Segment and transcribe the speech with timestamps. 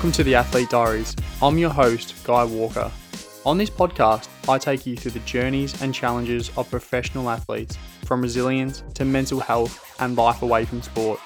[0.00, 1.14] Welcome to the Athlete Diaries.
[1.42, 2.90] I'm your host, Guy Walker.
[3.44, 7.76] On this podcast, I take you through the journeys and challenges of professional athletes,
[8.06, 11.20] from resilience to mental health and life away from sport.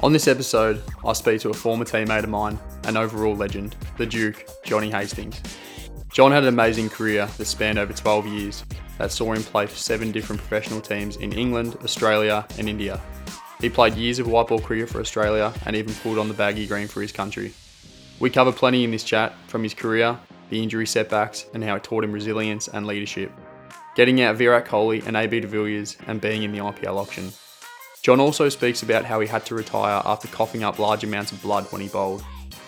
[0.00, 4.04] On this episode, I speak to a former teammate of mine, an overall legend, the
[4.04, 5.40] Duke, Johnny Hastings.
[6.12, 8.64] John had an amazing career that spanned over 12 years
[8.98, 13.00] that saw him play for seven different professional teams in England, Australia, and India.
[13.60, 16.66] He played years of white ball cricket for Australia and even pulled on the baggy
[16.66, 17.54] green for his country.
[18.20, 20.18] We cover plenty in this chat from his career,
[20.50, 23.32] the injury setbacks, and how it taught him resilience and leadership.
[23.94, 27.32] Getting out Virat Kohli and AB de Villiers and being in the IPL auction.
[28.02, 31.42] John also speaks about how he had to retire after coughing up large amounts of
[31.42, 32.22] blood when he bowled.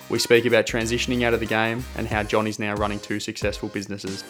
[0.08, 3.20] We speak about transitioning out of the game and how John is now running two
[3.20, 4.24] successful businesses.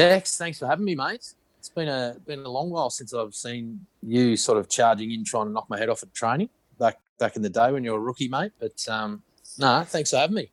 [0.00, 1.34] Dex, thanks for having me, mate.
[1.58, 5.24] It's been a been a long while since I've seen you sort of charging in,
[5.24, 6.48] trying to knock my head off at training
[6.78, 8.52] back back in the day when you were a rookie, mate.
[8.58, 9.22] But um,
[9.58, 10.52] no, thanks for having me.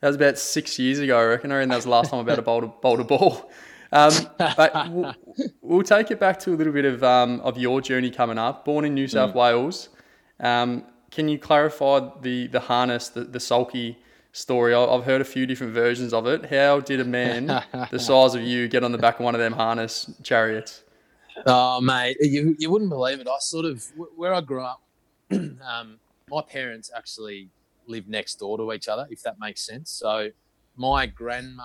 [0.00, 1.52] That was about six years ago, I reckon.
[1.52, 3.52] I reckon that was the last time I about a bowled a, bowled a ball.
[3.92, 5.14] Um, but we'll,
[5.62, 8.64] we'll, take it back to a little bit of um, of your journey coming up.
[8.64, 9.36] Born in New South mm.
[9.36, 9.90] Wales,
[10.40, 13.96] um, can you clarify the the harness, the, the sulky
[14.36, 14.74] story.
[14.74, 16.46] I've heard a few different versions of it.
[16.46, 17.46] How did a man
[17.90, 20.82] the size of you get on the back of one of them harness chariots?
[21.46, 23.26] Oh, mate, you, you wouldn't believe it.
[23.28, 24.82] I sort of, where I grew up,
[25.32, 25.98] um,
[26.30, 27.48] my parents actually
[27.86, 29.90] lived next door to each other, if that makes sense.
[29.90, 30.30] So
[30.76, 31.62] my grandma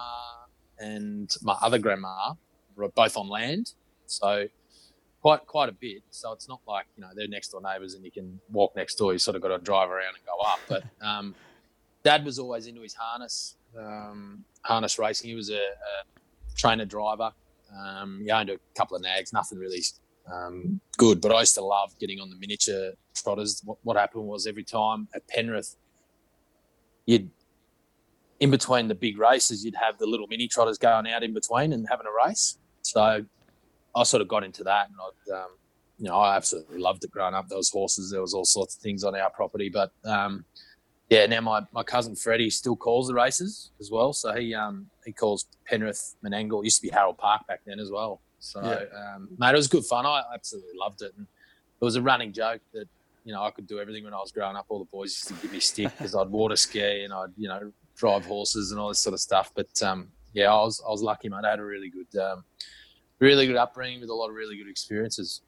[0.80, 2.34] and my other grandma
[2.76, 3.74] were both on land.
[4.06, 4.48] So
[5.22, 6.04] quite quite a bit.
[6.10, 8.96] So it's not like, you know, they're next door neighbours and you can walk next
[8.96, 9.14] door.
[9.14, 10.60] You sort of got to drive around and go up.
[10.68, 11.36] But um,
[12.04, 15.30] Dad was always into his harness, um, harness racing.
[15.30, 17.32] He was a, a trainer driver.
[17.78, 19.82] Um, he owned a couple of nags, nothing really
[20.32, 23.62] um, good, but I used to love getting on the miniature trotters.
[23.64, 25.76] What, what happened was every time at Penrith,
[27.06, 27.30] you'd
[28.42, 31.74] in between the big races, you'd have the little mini trotters going out in between
[31.74, 32.58] and having a race.
[32.82, 33.24] So
[33.96, 35.50] I sort of got into that, and I, um,
[36.00, 37.48] you know, I absolutely loved it growing up.
[37.48, 40.44] There was horses, there was all sorts of things on our property, but um,
[41.12, 44.14] yeah, now my, my cousin Freddie still calls the races as well.
[44.14, 46.62] So he um he calls Penrith Menangle.
[46.62, 48.22] It used to be Harold Park back then as well.
[48.40, 49.14] So yeah.
[49.14, 50.06] um, mate, it was good fun.
[50.06, 51.28] I absolutely loved it, and
[51.82, 52.88] it was a running joke that
[53.26, 54.68] you know I could do everything when I was growing up.
[54.70, 57.50] All the boys used to give me stick because I'd water ski and I'd you
[57.50, 59.52] know drive horses and all this sort of stuff.
[59.54, 61.44] But um, yeah, I was I was lucky, mate.
[61.44, 62.46] I had a really good um,
[63.20, 65.42] really good upbringing with a lot of really good experiences.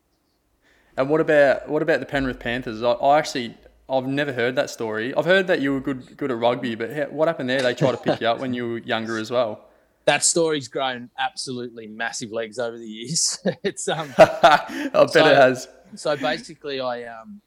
[0.98, 2.84] And what about what about the Penrith Panthers?
[2.84, 3.56] I, I actually
[3.90, 5.14] I've never heard that story.
[5.14, 7.62] I've heard that you were good good at rugby, but what happened there?
[7.62, 9.66] They tried to pick you up when you were younger as well.
[10.06, 13.40] That story's grown absolutely massive legs over the years.
[13.64, 15.70] it's um, I bet so, it has.
[15.96, 17.42] So basically, I um,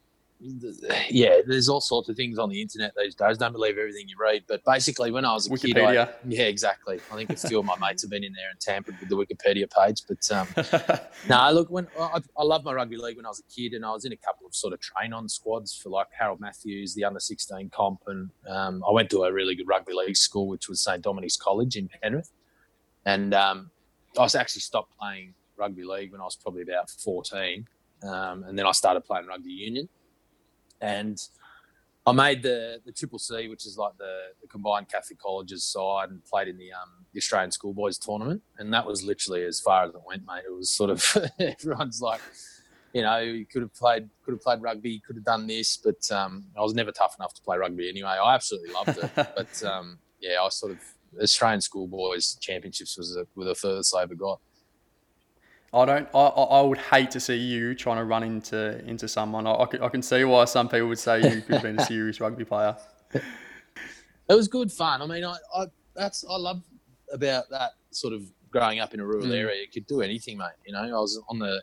[1.08, 3.38] yeah, there's all sorts of things on the internet these days.
[3.38, 4.44] Don't believe everything you read.
[4.47, 5.74] But basically, when I was a Wikipedia.
[5.74, 7.00] kid, I, yeah, exactly.
[7.10, 9.16] I think a few of my mates have been in there and tampered with the
[9.16, 10.02] Wikipedia page.
[10.06, 13.54] But um, no, look, when I, I love my rugby league when I was a
[13.54, 16.08] kid, and I was in a couple of sort of train on squads for like
[16.19, 19.94] Harold Matthews, the under 16 comp, and um, I went to a really good rugby
[19.94, 22.30] league school, which was St Dominic's College in Penrith,
[23.06, 23.70] and um,
[24.19, 27.66] I was actually stopped playing rugby league when I was probably about 14,
[28.02, 29.88] um, and then I started playing rugby union
[30.81, 31.20] and
[32.06, 36.10] I made the the Triple C, which is like the, the combined Catholic colleges side,
[36.10, 39.84] and played in the um, the Australian Schoolboys tournament, and that was literally as far
[39.84, 40.44] as it went, mate.
[40.47, 42.20] It was sort of everyone's like,
[42.92, 46.10] you know, you could have played could have played rugby, could have done this, but
[46.12, 48.10] um, I was never tough enough to play rugby anyway.
[48.10, 50.78] I absolutely loved it, but um, yeah, I sort of
[51.20, 54.41] Australian Schoolboys Championships was a, were the furthest I ever got.
[55.76, 56.09] I don't.
[56.14, 59.46] I, I would hate to see you trying to run into into someone.
[59.46, 61.78] I, I, can, I can see why some people would say you could have been
[61.78, 62.76] a serious rugby player.
[64.28, 65.02] It was good fun.
[65.02, 66.61] I mean, I, I that's I love
[67.12, 69.37] about that sort of growing up in a rural mm.
[69.37, 69.61] area.
[69.62, 70.49] You could do anything, mate.
[70.67, 71.62] You know, I was on the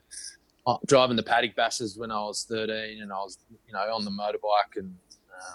[0.66, 3.38] uh, driving the paddock bashes when I was 13, and I was
[3.68, 4.96] you know on the motorbike and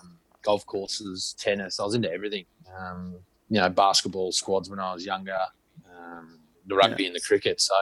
[0.00, 1.80] um, golf courses, tennis.
[1.80, 2.44] I was into everything.
[2.78, 3.14] Um,
[3.48, 5.38] you know, basketball squads when I was younger,
[5.90, 7.06] um, the rugby yeah.
[7.08, 7.62] and the cricket.
[7.62, 7.74] So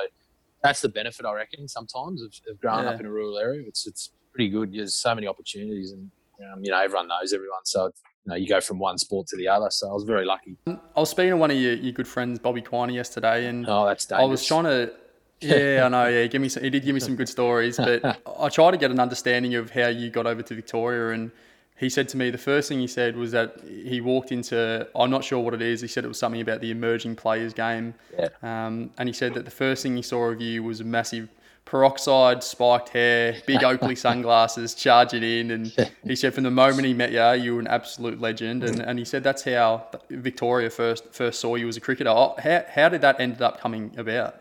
[0.62, 2.90] that's the benefit I reckon sometimes of, of growing yeah.
[2.90, 3.62] up in a rural area.
[3.66, 4.72] It's it's pretty good.
[4.72, 6.10] There's so many opportunities, and
[6.52, 7.92] um, you know everyone knows everyone, so you
[8.30, 9.70] know you go from one sport to the other.
[9.70, 10.56] So I was very lucky.
[10.66, 13.86] I was speaking to one of your, your good friends, Bobby Quiney, yesterday, and oh,
[13.86, 14.26] that's dangerous.
[14.26, 14.92] I was trying to.
[15.40, 16.06] yeah, I know.
[16.08, 18.04] Yeah, give me some, he did give me some good stories, but
[18.40, 21.30] I tried to get an understanding of how you got over to Victoria and
[21.78, 25.10] he said to me the first thing he said was that he walked into I'm
[25.10, 25.80] not sure what it is.
[25.80, 28.28] He said it was something about the emerging players game, yeah.
[28.42, 31.28] um, and he said that the first thing he saw of you was a massive
[31.66, 35.50] peroxide, spiked hair, big Oakley sunglasses, charging in.
[35.50, 38.64] And he said from the moment he met you, you were an absolute legend.
[38.64, 42.08] And, and he said that's how Victoria first first saw you as a cricketer.
[42.08, 44.40] Oh, how, how did that end up coming about?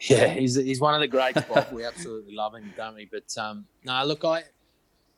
[0.00, 1.68] Yeah, he's, he's one of the greats, Bob.
[1.72, 3.08] we absolutely love him, don't we?
[3.10, 4.42] But um, no, look, I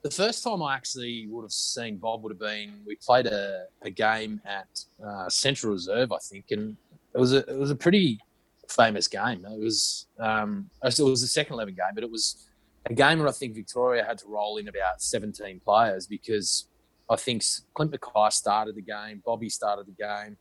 [0.02, 3.64] the first time I actually would have seen Bob would have been we played a,
[3.82, 4.68] a game at
[5.04, 6.76] uh, Central Reserve, I think, and
[7.14, 8.20] it was a it was a pretty
[8.68, 9.44] famous game.
[9.44, 12.48] It was um, it was a second eleven game, but it was
[12.86, 16.68] a game where I think Victoria had to roll in about seventeen players because
[17.10, 17.42] I think
[17.74, 20.36] Clint McKay started the game, Bobby started the game,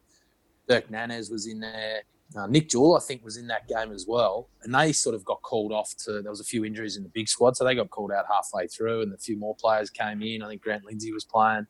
[0.67, 2.01] Dirk Nannes was in there,
[2.35, 5.23] uh, Nick Jewell, I think, was in that game as well, and they sort of
[5.23, 6.21] got called off to.
[6.21, 8.67] There was a few injuries in the big squad, so they got called out halfway
[8.67, 10.41] through, and a few more players came in.
[10.41, 11.67] I think Grant Lindsay was playing,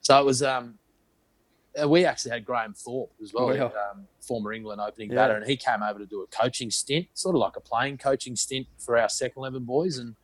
[0.00, 0.42] so it was.
[0.42, 0.78] Um,
[1.80, 5.16] uh, we actually had Graham Thorpe as well, oh, um, former England opening yeah.
[5.16, 7.98] batter, and he came over to do a coaching stint, sort of like a playing
[7.98, 9.98] coaching stint for our second eleven boys.
[9.98, 10.16] And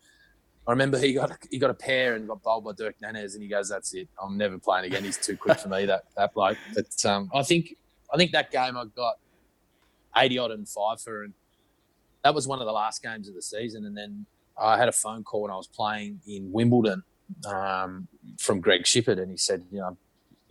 [0.67, 3.43] I remember he got he got a pair and got bowled by Dirk Nannes, and
[3.43, 4.09] he goes, "That's it.
[4.23, 5.05] I'm never playing again.
[5.05, 6.57] He's too quick for me." That that bloke.
[6.75, 7.77] But um, I think
[8.13, 9.17] I think that game I got
[10.17, 11.35] 80 odd and five for, and
[12.25, 13.85] that was one of the last games of the season.
[13.85, 14.27] And then
[14.61, 17.03] I had a phone call when I was playing in Wimbledon
[17.47, 19.97] um, from Greg Shipperd, and he said, you know,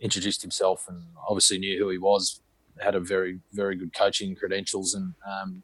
[0.00, 2.40] introduced himself and obviously knew who he was,
[2.80, 4.94] had a very, very good coaching credentials.
[4.94, 5.62] And um,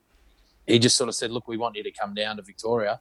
[0.66, 3.00] he just sort of said, look, we want you to come down to Victoria.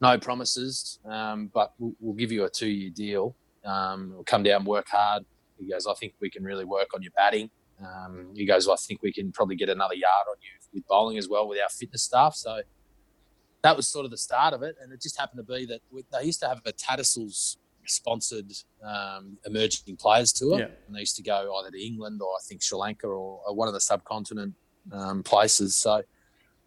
[0.00, 3.34] No promises, um, but we'll, we'll, give you a two year deal.
[3.64, 5.24] Um, we'll come down, work hard.
[5.58, 7.50] He goes, I think we can really work on your batting.
[7.80, 11.18] Um, he goes, I think we can probably get another yard on you with bowling
[11.18, 12.34] as well with our fitness staff.
[12.34, 12.62] So
[13.62, 14.76] that was sort of the start of it.
[14.80, 18.52] And it just happened to be that we, they used to have a Tattersalls sponsored
[18.82, 20.58] um, emerging players tour.
[20.58, 20.66] Yeah.
[20.86, 23.54] And they used to go either to England or I think Sri Lanka or, or
[23.54, 24.54] one of the subcontinent
[24.92, 25.76] um, places.
[25.76, 26.02] So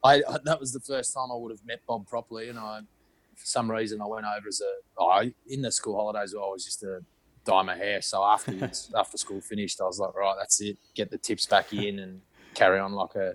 [0.03, 2.49] I, I, that was the first time I would have met Bob properly.
[2.49, 2.81] And I,
[3.35, 6.63] for some reason, I went over as a, I, in the school holidays, I was
[6.65, 7.01] just a
[7.49, 8.01] dye my hair.
[8.01, 10.77] So afterwards, after school finished, I was like, right, that's it.
[10.95, 12.21] Get the tips back in and
[12.53, 13.33] carry on like a,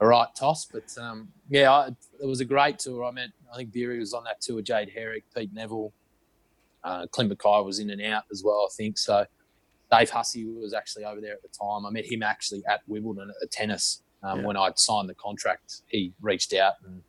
[0.00, 0.64] a right toss.
[0.64, 1.88] But um, yeah, I,
[2.20, 3.04] it was a great tour.
[3.04, 5.92] I met, I think Beery was on that tour, Jayde Herrick, Pete Nevill,
[6.82, 8.98] uh, Clint McKay was in and out as well, I think.
[8.98, 9.24] So
[9.90, 11.86] Dave Hussey was actually over there at the time.
[11.86, 14.46] I met him actually at Wimbledon at the tennis um, yeah.
[14.46, 15.82] when I'd signed the contract.
[15.86, 17.02] He reached out and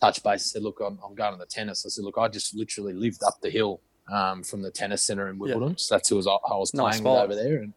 [0.00, 1.86] touched base and said, look, I'm, I'm going to the tennis.
[1.86, 3.80] I said, look, I just literally lived up the hill
[4.12, 5.78] um, from the tennis center in Wimbledon.
[5.78, 7.58] So that's who was, I was playing nice over there.
[7.58, 7.72] And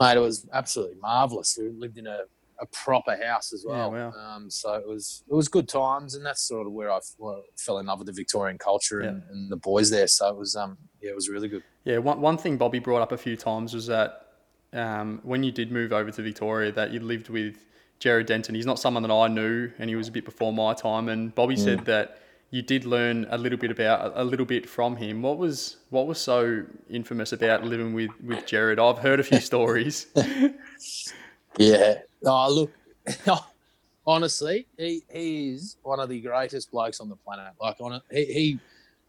[0.00, 1.58] mate, it was absolutely marvelous.
[1.60, 2.20] We lived in a,
[2.60, 3.92] a proper house as well.
[3.92, 4.36] Yeah, wow.
[4.36, 6.98] um, so it was it was good times, and that's sort of where I
[7.56, 9.10] fell in love with the Victorian culture yeah.
[9.10, 10.08] and, and, the boys there.
[10.08, 11.62] So it was um yeah, it was really good.
[11.84, 14.26] Yeah, one one thing Bobby brought up a few times was that
[14.72, 17.64] um, when you did move over to Victoria, that you lived with
[18.00, 18.54] Gerard Denton.
[18.54, 21.08] He's not someone that I knew, and he was a bit before my time.
[21.08, 21.64] And Bobby mm.
[21.64, 25.22] said that you did learn a little bit about a little bit from him.
[25.22, 28.78] What was what was so infamous about living with with Gerard?
[28.78, 30.06] I've heard a few stories.
[31.58, 31.94] yeah.
[32.24, 32.72] Oh, look.
[34.06, 37.52] Honestly, he, he is one of the greatest blokes on the planet.
[37.60, 38.58] Like on it, he, he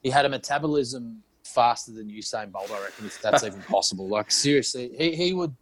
[0.03, 2.69] he had a metabolism faster than Usain Bolt.
[2.71, 4.09] I reckon if that's even possible.
[4.09, 5.55] Like seriously, he, he would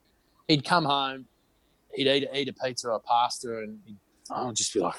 [0.48, 1.26] he'd come home,
[1.94, 3.98] he'd eat eat a pizza or a pasta, and he'd,
[4.32, 4.96] I'd just be like,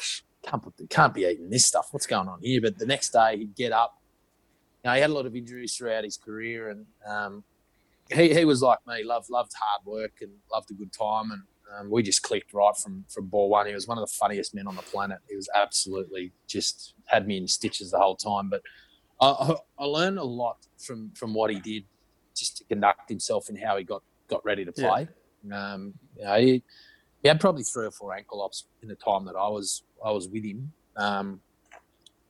[0.49, 1.89] can't, can't be eating this stuff.
[1.93, 2.61] What's going on here?
[2.61, 3.95] But the next day he'd get up.
[4.85, 7.45] You know, he had a lot of injuries throughout his career, and um,
[8.13, 11.43] he, he was like me, loved loved hard work and loved a good time, and
[11.77, 13.67] um, we just clicked right from from ball one.
[13.67, 15.19] He was one of the funniest men on the planet.
[15.29, 18.49] He was absolutely just had me in stitches the whole time.
[18.49, 18.63] But
[19.21, 21.85] I, I learned a lot from from what he did,
[22.37, 25.09] just to conduct himself and how he got got ready to play.
[25.47, 25.73] Yeah.
[25.73, 26.63] Um, you know, he,
[27.23, 30.11] he had probably three or four ankle ops in the time that I was I
[30.11, 30.73] was with him.
[30.97, 31.41] Um,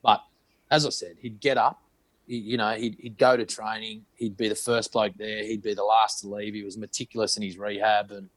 [0.03, 0.23] but
[0.71, 1.83] as I said, he'd get up,
[2.27, 5.63] he, you know, he'd, he'd go to training, he'd be the first bloke there, he'd
[5.63, 6.55] be the last to leave.
[6.55, 8.29] He was meticulous in his rehab, and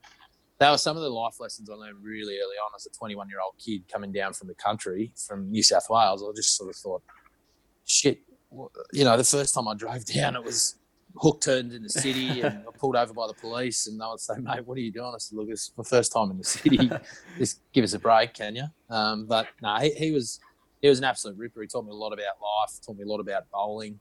[0.60, 3.30] that was some of the life lessons I learned really early on as a 21
[3.30, 6.24] year old kid coming down from the country from New South Wales.
[6.24, 7.04] I just sort of thought,
[7.86, 8.22] shit,
[8.94, 10.76] you know, the first time I drove down, it was
[11.18, 14.20] hook turned in the city and I pulled over by the police and they would
[14.20, 15.12] say, mate, what are you doing?
[15.14, 16.92] I said, look, it's my first time in the city.
[17.38, 18.66] Just give us a break, can you?
[18.90, 20.40] Um, but no, he, he, was
[20.82, 21.62] he was an absolute ripper.
[21.62, 24.00] He taught me a lot about life, taught me a lot about bowling,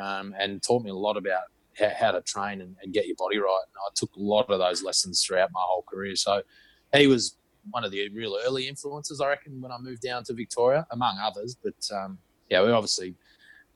[0.00, 1.42] um, and taught me a lot about
[1.78, 3.64] how, how to train and, and, get your body right.
[3.66, 6.16] And I took a lot of those lessons throughout my whole career.
[6.16, 6.42] So
[6.94, 7.36] he was
[7.70, 11.18] one of the real early influences, I reckon, when I moved down to Victoria, among
[11.18, 11.56] others.
[11.62, 12.18] But um,
[12.50, 13.14] yeah, we obviously–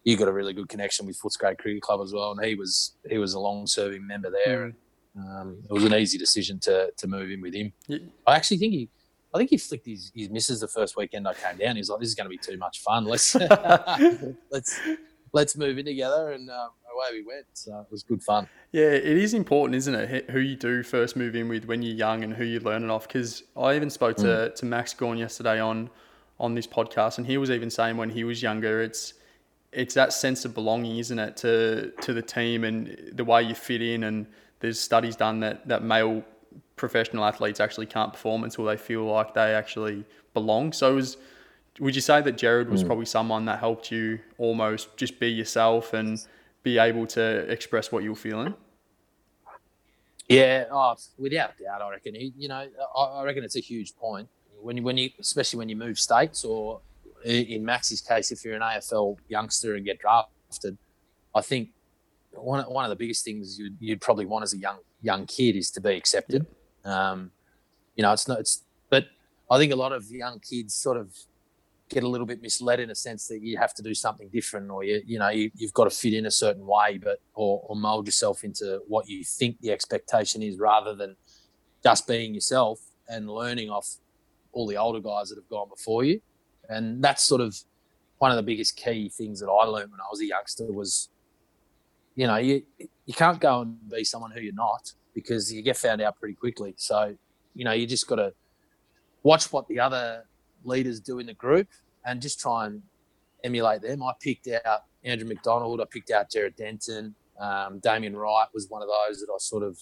[0.05, 2.97] you got a really good connection with Footscray Cricket Club as well, and he was
[3.09, 4.75] he was a long serving member there, mm.
[5.15, 7.73] and um, it was an easy decision to to move in with him.
[7.87, 7.99] Yeah.
[8.27, 8.89] I actually think he
[9.35, 11.77] I think he flicked his, his misses the first weekend I came down.
[11.77, 13.05] He was like, "This is going to be too much fun.
[13.05, 13.35] Let's
[14.51, 14.81] let's
[15.33, 17.47] let's move in together." And um, away we went.
[17.55, 18.49] So it was good fun.
[18.73, 20.31] Yeah, it is important, isn't it?
[20.31, 23.07] Who you do first move in with when you're young and who you're learning off.
[23.09, 24.55] Because I even spoke to, mm.
[24.55, 25.91] to Max Gawn yesterday on
[26.39, 29.15] on this podcast, and he was even saying when he was younger, it's
[29.73, 33.55] it's that sense of belonging, isn't it, to to the team and the way you
[33.55, 34.05] fit in.
[34.05, 34.27] And
[34.61, 36.25] there's studies done that that male
[36.77, 40.73] professional athletes actually can't perform until they feel like they actually belong.
[40.73, 41.17] So was
[41.81, 42.87] would you say that Gerard was mm.
[42.87, 46.23] probably someone that helped you almost just be yourself and
[46.63, 48.55] be able to express what you're feeling?
[50.29, 52.15] Yeah, oh, without doubt, I reckon.
[52.15, 54.29] You know, I reckon it's a huge point
[54.61, 56.81] when you, when you, especially when you move states, or
[57.25, 60.77] in Max's case, if you're an AFL youngster and get drafted.
[61.35, 61.71] I think
[62.33, 65.57] one one of the biggest things you'd, you'd probably want as a young young kid
[65.57, 66.47] is to be accepted.
[66.85, 67.31] Um,
[67.97, 68.41] you know, it's not.
[68.41, 69.07] It's but
[69.51, 71.15] I think a lot of young kids sort of
[71.89, 74.71] get a little bit misled in a sense that you have to do something different,
[74.71, 77.63] or you you know you, have got to fit in a certain way, but or,
[77.67, 81.17] or mold yourself into what you think the expectation is, rather than
[81.83, 83.97] just being yourself and learning off
[84.53, 86.21] all the older guys that have gone before you.
[86.69, 87.57] And that's sort of
[88.19, 91.09] one of the biggest key things that I learned when I was a youngster was,
[92.15, 92.63] you know, you
[93.07, 96.35] you can't go and be someone who you're not because you get found out pretty
[96.35, 96.75] quickly.
[96.77, 97.17] So,
[97.55, 98.33] you know, you just got to
[99.23, 100.25] watch what the other
[100.65, 101.69] leaders do in the group
[102.05, 102.83] and just try and
[103.45, 104.03] emulate them.
[104.03, 105.81] I picked out Andrew McDonald.
[105.81, 107.15] I picked out Gerard Denton.
[107.41, 109.79] Um, Damien Wright was one of those that I sort of,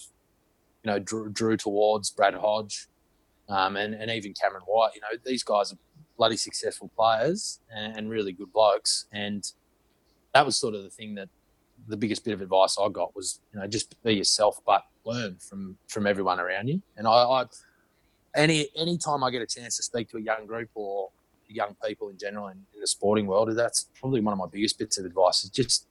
[0.83, 2.09] you know, drew, drew towards.
[2.09, 2.87] Brad Hodge,
[3.49, 4.91] um, and and even Cameron White.
[4.95, 5.77] You know, these guys are
[6.17, 9.05] bloody successful players and, really good blokes.
[9.11, 9.49] And
[10.33, 11.29] that was sort of the thing that
[11.87, 15.37] the biggest bit of advice I got was, you know, just be yourself, but learn
[15.37, 16.81] from from everyone around you.
[16.95, 17.45] And I, I
[18.35, 21.09] any any time I get a chance to speak to a young group or
[21.47, 24.77] young people in general in, in the sporting world, that's probably one of my biggest
[24.79, 25.87] bits of advice is just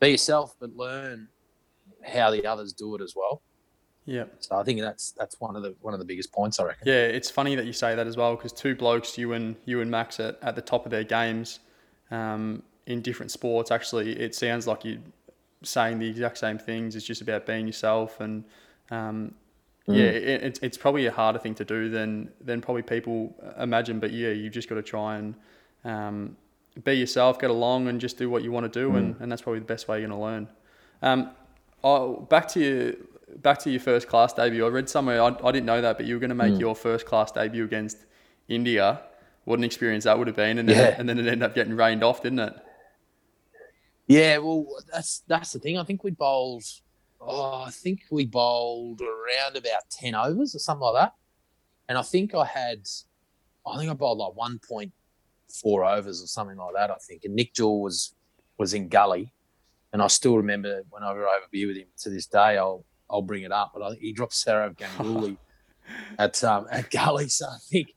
[0.00, 1.28] be yourself, but learn
[2.04, 3.42] how the others do it as well.
[4.04, 4.24] Yeah.
[4.40, 6.88] So I think that's that's one of the one of the biggest points I reckon.
[6.88, 9.80] Yeah, it's funny that you say that as well because two blokes, you and you
[9.80, 11.60] and Max at, at the top of their games,
[12.10, 13.70] um, in different sports.
[13.70, 14.98] Actually, it sounds like you're
[15.62, 16.96] saying the exact same things.
[16.96, 18.44] It's just about being yourself, and
[18.90, 19.34] um,
[19.88, 19.96] mm.
[19.96, 24.00] yeah, it, it's it's probably a harder thing to do than than probably people imagine.
[24.00, 25.34] But yeah, you've just got to try and
[25.84, 26.36] um,
[26.82, 28.96] be yourself, get along, and just do what you want to do, mm.
[28.96, 30.48] and, and that's probably the best way you're going to learn.
[31.02, 31.30] Um,
[31.84, 32.94] oh, back to your
[33.36, 34.64] back to your first class debut.
[34.64, 36.60] I read somewhere I, I didn't know that, but you were going to make mm.
[36.60, 37.98] your first class debut against
[38.48, 39.02] India.
[39.44, 40.96] What an experience that would have been, and then yeah.
[40.98, 42.54] and then it ended up getting rained off, didn't it?
[44.06, 45.78] Yeah, well, that's that's the thing.
[45.78, 46.64] I think we bowled.
[47.20, 51.14] Oh, I think we bowled around about ten overs or something like that,
[51.88, 52.88] and I think I had,
[53.66, 54.92] I think I bowled like one point
[55.48, 56.90] four overs or something like that.
[56.90, 58.14] I think, and Nick Jewell was
[58.58, 59.32] was in gully,
[59.92, 62.58] and I still remember when I were over beer with him to this day.
[62.58, 65.36] I'll I'll bring it up, but I think he dropped Sourav Ganguly
[66.18, 67.88] at um, at gully, so I think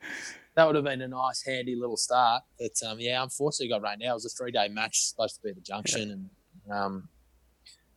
[0.56, 2.44] that would have been a nice, handy little start.
[2.60, 4.12] But um, yeah, unfortunately, got rain now.
[4.12, 6.30] It was a three day match, supposed to be at the junction,
[6.68, 6.76] yeah.
[6.76, 7.10] and um,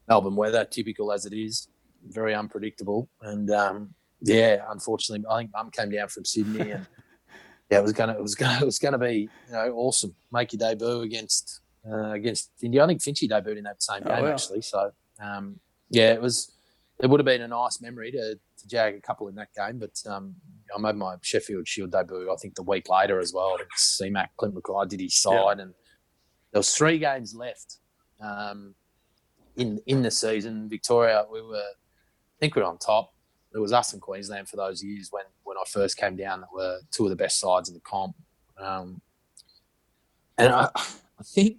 [0.08, 1.68] Melbourne weather, typical as it is,
[2.08, 3.08] very unpredictable.
[3.22, 6.86] And um, yeah, unfortunately, I think Mum came down from Sydney, and
[7.70, 10.14] yeah, it was gonna, it was gonna, it was gonna be, you know, awesome.
[10.32, 11.60] Make your debut against
[11.90, 12.84] uh, against India.
[12.84, 14.62] I think Finchy debuted in that same oh, game oh, actually.
[14.62, 14.90] So
[15.22, 15.60] um,
[15.90, 16.52] yeah, it was.
[17.00, 19.78] It would have been a nice memory to to jag a couple in that game,
[19.78, 20.34] but um,
[20.76, 23.56] I made my Sheffield Shield debut, I think, the week later as well.
[23.76, 25.62] C-Mac, Clint McKay did his side, yeah.
[25.62, 25.74] and
[26.52, 27.76] there was three games left
[28.20, 28.74] um,
[29.56, 30.68] in in the season.
[30.68, 33.14] Victoria, we were, I think we were on top.
[33.54, 36.52] It was us and Queensland for those years when when I first came down that
[36.52, 38.16] were two of the best sides in the comp.
[38.58, 39.00] Um,
[40.36, 41.58] and I, I think,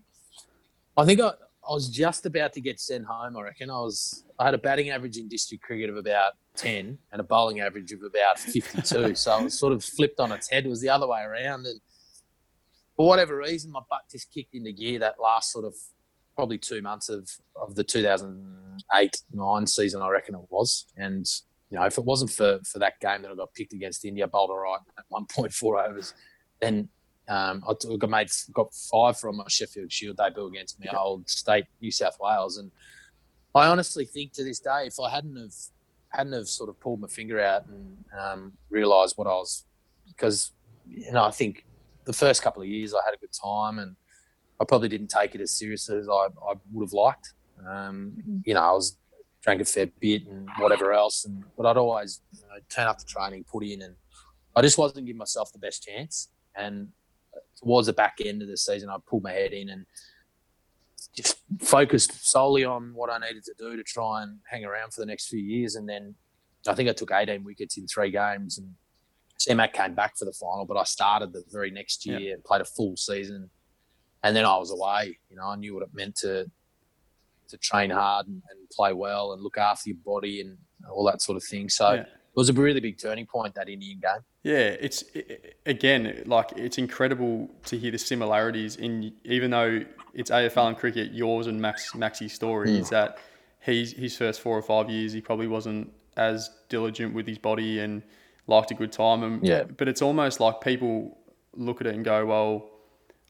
[0.98, 3.38] I think I, I was just about to get sent home.
[3.38, 4.26] I reckon I was.
[4.40, 7.92] I had a batting average in district cricket of about ten and a bowling average
[7.92, 8.82] of about fifty-two.
[9.16, 10.66] so it was sort of flipped on its head.
[10.66, 11.82] It was the other way around, and
[12.96, 15.76] for whatever reason, my butt just kicked into gear that last sort of
[16.36, 20.02] probably two months of of the two thousand eight nine season.
[20.02, 21.26] I reckon it was, and
[21.70, 24.26] you know, if it wasn't for for that game that I got picked against India,
[24.26, 26.14] bowled all right at one point four overs,
[26.62, 26.88] then
[27.28, 31.66] um, I got made got five from my Sheffield Shield debut against my old state
[31.82, 32.72] New South Wales, and
[33.56, 35.54] I honestly think to this day, if I hadn't have
[36.10, 39.66] hadn't have sort of pulled my finger out and um, realised what I was,
[40.08, 40.52] because
[40.88, 41.66] you know I think
[42.06, 43.96] the first couple of years I had a good time, and
[44.60, 47.34] I probably didn't take it as seriously as I, I would have liked.
[47.60, 48.38] Um, mm-hmm.
[48.46, 48.98] you know, I was
[49.42, 52.98] drank a fair bit and whatever else, and but I'd always you know, turn up
[53.00, 53.96] to training, put in, and
[54.56, 56.30] I just wasn't giving myself the best chance.
[56.56, 56.90] And
[57.60, 59.86] towards the back end of the season, I pulled my head in and
[61.16, 65.02] just focused solely on what I needed to do to try and hang around for
[65.02, 65.76] the next few years.
[65.76, 66.16] And then
[66.68, 68.74] I think I took 18 wickets in three games and
[69.40, 72.34] CMAC came back for the final, but I started the very next year yeah.
[72.34, 73.50] and played a full season.
[74.24, 75.18] And then I was away.
[75.30, 76.50] You know, I knew what it meant to
[77.50, 80.58] to train hard and, and play well and look after your body and
[80.92, 81.68] all that sort of thing.
[81.68, 82.04] So yeah.
[82.30, 84.22] It was a really big turning point that Indian game.
[84.44, 89.84] Yeah, it's it, again like it's incredible to hear the similarities in even though
[90.14, 92.80] it's AFL and cricket, yours and Max Maxi's story mm.
[92.80, 93.18] is that
[93.62, 97.80] he's his first four or five years he probably wasn't as diligent with his body
[97.80, 98.04] and
[98.48, 99.24] liked a good time.
[99.24, 99.64] And, yeah.
[99.64, 101.18] But it's almost like people
[101.56, 102.70] look at it and go, well,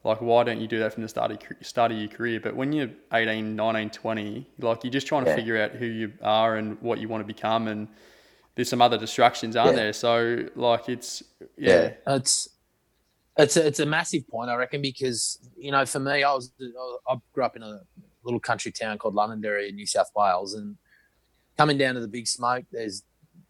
[0.02, 2.40] like, why don't you do that from the start of, start of your career?
[2.40, 5.36] But when you're 18, 19, 20, like, you're just trying to yeah.
[5.36, 7.68] figure out who you are and what you want to become.
[7.68, 7.86] And
[8.54, 9.84] there's some other distractions, aren't yeah.
[9.84, 9.92] there?
[9.92, 11.22] So, like, it's,
[11.56, 11.92] yeah.
[12.06, 12.14] yeah.
[12.16, 12.48] It's,
[13.38, 16.52] it's a, it's a massive point, I reckon, because, you know, for me, I was,
[17.08, 17.80] I grew up in a
[18.24, 20.54] little country town called Londonderry in New South Wales.
[20.54, 20.76] And
[21.56, 23.02] coming down to the big smoke, there's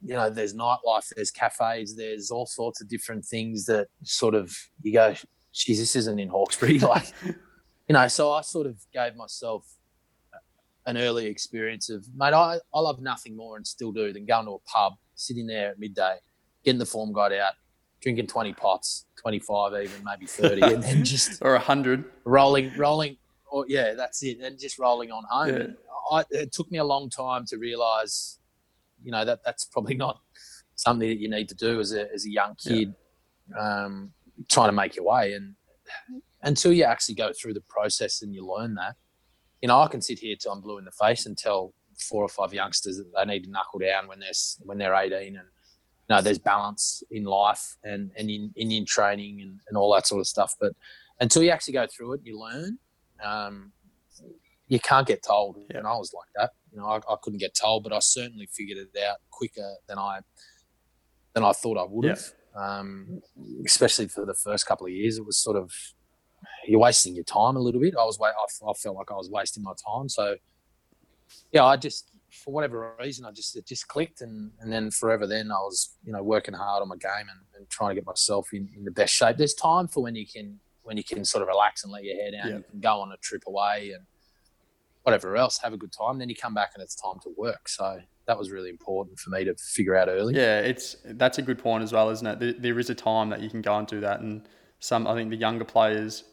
[0.02, 4.56] you know, there's nightlife, there's cafes, there's all sorts of different things that sort of
[4.82, 5.14] you go,
[5.52, 6.78] geez, this isn't in Hawkesbury.
[6.78, 9.66] like, you know, so I sort of gave myself
[10.86, 14.46] an early experience of, mate, I, I love nothing more and still do than going
[14.46, 16.16] to a pub, sitting there at midday,
[16.64, 17.52] getting the form guide out,
[18.00, 21.42] drinking 20 pots, 25 even, maybe 30, and then just.
[21.42, 22.04] or 100.
[22.24, 23.16] Rolling, rolling.
[23.50, 24.38] Or, yeah, that's it.
[24.40, 25.48] And just rolling on home.
[25.48, 25.66] Yeah.
[26.10, 28.40] I, it took me a long time to realize
[29.02, 30.20] you know that that's probably not
[30.76, 32.94] something that you need to do as a as a young kid
[33.50, 33.84] yeah.
[33.84, 34.12] um,
[34.48, 35.54] trying to make your way and
[36.42, 38.96] until you actually go through the process and you learn that
[39.60, 42.22] you know i can sit here till i'm blue in the face and tell four
[42.22, 45.34] or five youngsters that they need to knuckle down when they're when they're 18 and
[45.34, 45.40] you
[46.08, 50.20] know there's balance in life and and in in training and, and all that sort
[50.20, 50.72] of stuff but
[51.20, 52.78] until you actually go through it you learn
[53.22, 53.70] um,
[54.68, 55.78] you can't get told yeah.
[55.78, 58.48] and i was like that you know, I, I, couldn't get told, but I certainly
[58.52, 60.20] figured it out quicker than I
[61.34, 62.22] than I thought I would have.
[62.54, 62.78] Yeah.
[62.78, 63.20] Um,
[63.64, 65.72] especially for the first couple of years, it was sort of
[66.66, 67.94] you're wasting your time a little bit.
[67.98, 70.08] I was I, I felt like I was wasting my time.
[70.08, 70.36] So
[71.52, 75.26] yeah, I just for whatever reason, I just it just clicked, and and then forever
[75.26, 78.06] then I was you know working hard on my game and, and trying to get
[78.06, 79.36] myself in, in the best shape.
[79.36, 82.16] There's time for when you can when you can sort of relax and let your
[82.16, 82.48] hair down.
[82.48, 82.56] Yeah.
[82.58, 84.04] You can go on a trip away and
[85.02, 86.18] whatever else, have a good time.
[86.18, 87.68] Then you come back and it's time to work.
[87.68, 90.34] So that was really important for me to figure out early.
[90.34, 92.38] Yeah, it's that's a good point as well, isn't it?
[92.38, 94.46] There, there is a time that you can go and do that, and
[94.78, 96.24] some I think the younger players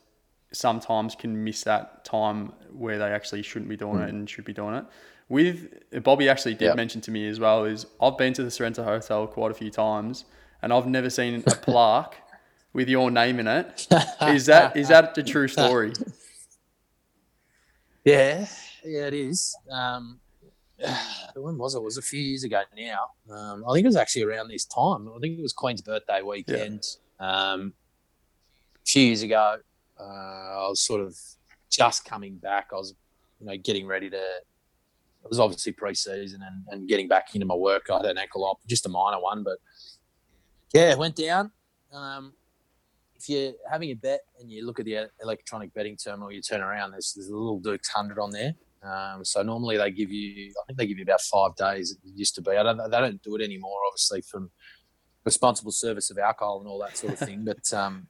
[0.51, 4.07] sometimes can miss that time where they actually shouldn't be doing mm.
[4.07, 4.85] it and should be doing it.
[5.29, 6.75] With Bobby actually did yep.
[6.77, 9.69] mention to me as well is I've been to the Sorrento Hotel quite a few
[9.69, 10.25] times
[10.61, 12.15] and I've never seen a plaque
[12.73, 13.87] with your name in it.
[14.21, 15.93] Is that is that a true story?
[18.03, 18.47] Yeah,
[18.85, 19.53] yeah, it is.
[19.69, 20.21] Um,
[21.35, 21.79] when was it?
[21.79, 23.09] It was a few years ago now.
[23.29, 25.09] Um, I think it was actually around this time.
[25.13, 26.87] I think it was Queen's birthday weekend.
[27.19, 27.51] Yeah.
[27.51, 27.73] Um,
[28.77, 29.57] a few years ago,
[29.99, 31.15] uh, I was sort of
[31.69, 32.69] just coming back.
[32.71, 32.95] I was,
[33.39, 34.17] you know, getting ready to.
[34.17, 37.87] It was obviously pre-season and, and getting back into my work.
[37.91, 39.57] I had an ankle op, just a minor one, but
[40.73, 41.51] yeah, went down.
[41.91, 42.33] Um,
[43.15, 46.61] if you're having a bet and you look at the electronic betting terminal, you turn
[46.61, 48.53] around, there's, there's a little Dukes 100 on there.
[48.83, 51.91] Um, so normally they give you, I think they give you about five days.
[51.91, 52.51] It used to be.
[52.51, 54.51] I don't, they don't do it anymore, obviously, from
[55.25, 57.43] responsible service of alcohol and all that sort of thing.
[57.45, 58.07] but um,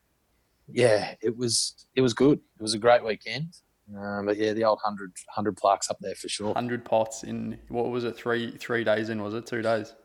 [0.67, 2.39] yeah, it was it was good.
[2.59, 3.57] It was a great weekend.
[3.97, 6.53] Um, but yeah, the old 100, 100 plaques up there for sure.
[6.53, 8.17] Hundred pots in what was it?
[8.17, 9.45] Three three days in was it?
[9.45, 9.95] Two days.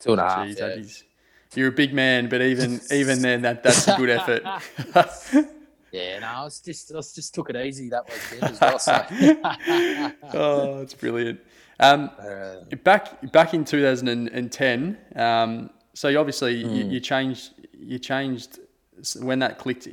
[0.00, 0.46] Two and a half.
[0.48, 1.04] Jeez, yeah
[1.54, 4.42] you're a big man, but even even then, that that's a good effort.
[5.92, 8.78] yeah, no, I was just I was just took it easy that weekend as well.
[8.78, 9.04] So.
[10.38, 11.40] oh, it's brilliant.
[11.80, 16.76] Um, uh, back back in 2010, um, so you obviously mm.
[16.76, 16.90] you, hmm.
[16.90, 18.58] you, changed you changed
[19.20, 19.88] when that clicked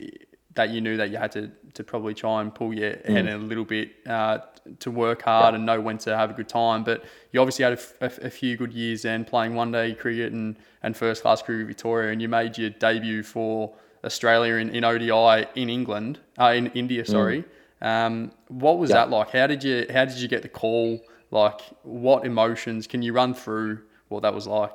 [0.56, 3.10] that you knew that you had to, to probably try and pull your mm.
[3.10, 4.40] head in a little bit uh,
[4.80, 5.58] to work hard yeah.
[5.58, 6.84] and know when to have a good time.
[6.84, 10.32] But you obviously had a, a, a, few good years then playing one day cricket
[10.32, 14.84] and, and first class cricket Victoria, and you made your debut for Australia in, in
[14.84, 17.08] ODI in England, uh, in India, mm.
[17.08, 17.44] sorry.
[17.82, 17.86] Mm.
[17.86, 18.98] Um, what was yeah.
[18.98, 19.32] that like?
[19.32, 21.02] How did you how did you get the call?
[21.32, 23.82] Like, what emotions can you run through?
[24.08, 24.74] What that was like?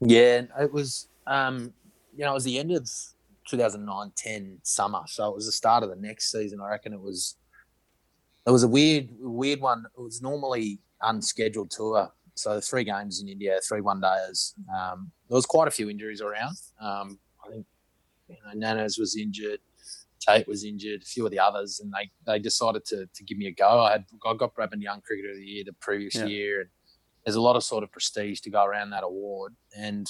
[0.00, 1.08] Yeah, it was.
[1.26, 1.74] Um,
[2.16, 2.88] you know, it was the end of
[3.50, 5.02] 2009-10 summer.
[5.06, 6.60] So it was the start of the next season.
[6.60, 7.36] I reckon it was
[8.46, 9.84] it was a weird weird one.
[9.96, 14.54] It was normally unscheduled tour so three games in India, three one days.
[14.74, 16.56] Um, there was quite a few injuries around.
[16.80, 17.66] Um, I think
[18.28, 19.60] you know, Nannes was injured,
[20.20, 23.36] Tait was injured, a few of the others, and they, they decided to, to give
[23.36, 23.80] me a go.
[23.82, 26.26] I had I got Bradman Young Cricketer of the Year the previous Yeah.
[26.26, 26.70] year, and
[27.24, 29.54] there's a lot of sort of prestige to go around that award.
[29.76, 30.06] And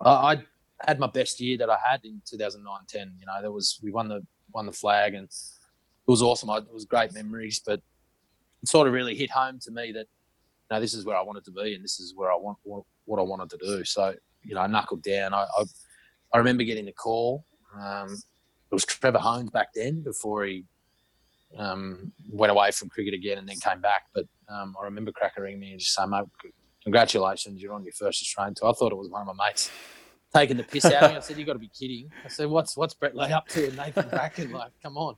[0.00, 0.44] I, I
[0.82, 3.12] had my best year that I had in 2009-10.
[3.18, 6.50] You know, there was we won the won the flag, and it was awesome.
[6.50, 7.80] I, it was great memories, but
[8.62, 10.06] it sort of really hit home to me that
[10.70, 12.84] no, this is where I wanted to be, and this is where I want what,
[13.04, 13.84] what I wanted to do.
[13.84, 15.34] So you know, I knuckled down.
[15.34, 15.64] I I,
[16.32, 17.44] I remember getting the call.
[17.78, 20.64] Um, it was Trevor Hohns back then before he
[21.56, 24.06] um, went away from cricket again and then came back.
[24.14, 26.24] But um, I remember Cracker ringing me and just saying, "Mate,
[26.82, 29.70] congratulations, you're on your first Australian tour." I thought it was one of my mates
[30.34, 31.16] taking the piss out of me.
[31.16, 33.66] I said, "You got to be kidding!" I said, "What's what's Brett Lee up to?"
[33.66, 35.16] And Nathan Bracken, like, come on.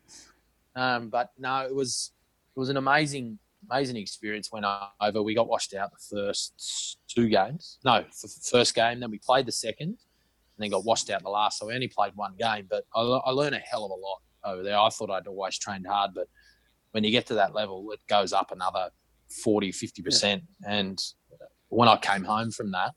[0.75, 2.13] Um, but no, it was
[2.55, 3.39] it was an amazing
[3.71, 4.53] amazing experience.
[4.53, 4.67] Went
[5.01, 5.23] over.
[5.23, 7.79] We got washed out the first two games.
[7.85, 8.05] No,
[8.51, 9.01] first game.
[9.01, 11.59] Then we played the second, and then got washed out the last.
[11.59, 12.67] So we only played one game.
[12.69, 14.79] But I, I learned a hell of a lot over there.
[14.79, 16.29] I thought I'd always trained hard, but
[16.93, 18.91] when you get to that level, it goes up another
[19.43, 20.41] 40, 50%.
[20.67, 21.03] And
[21.69, 22.93] when I came home from that,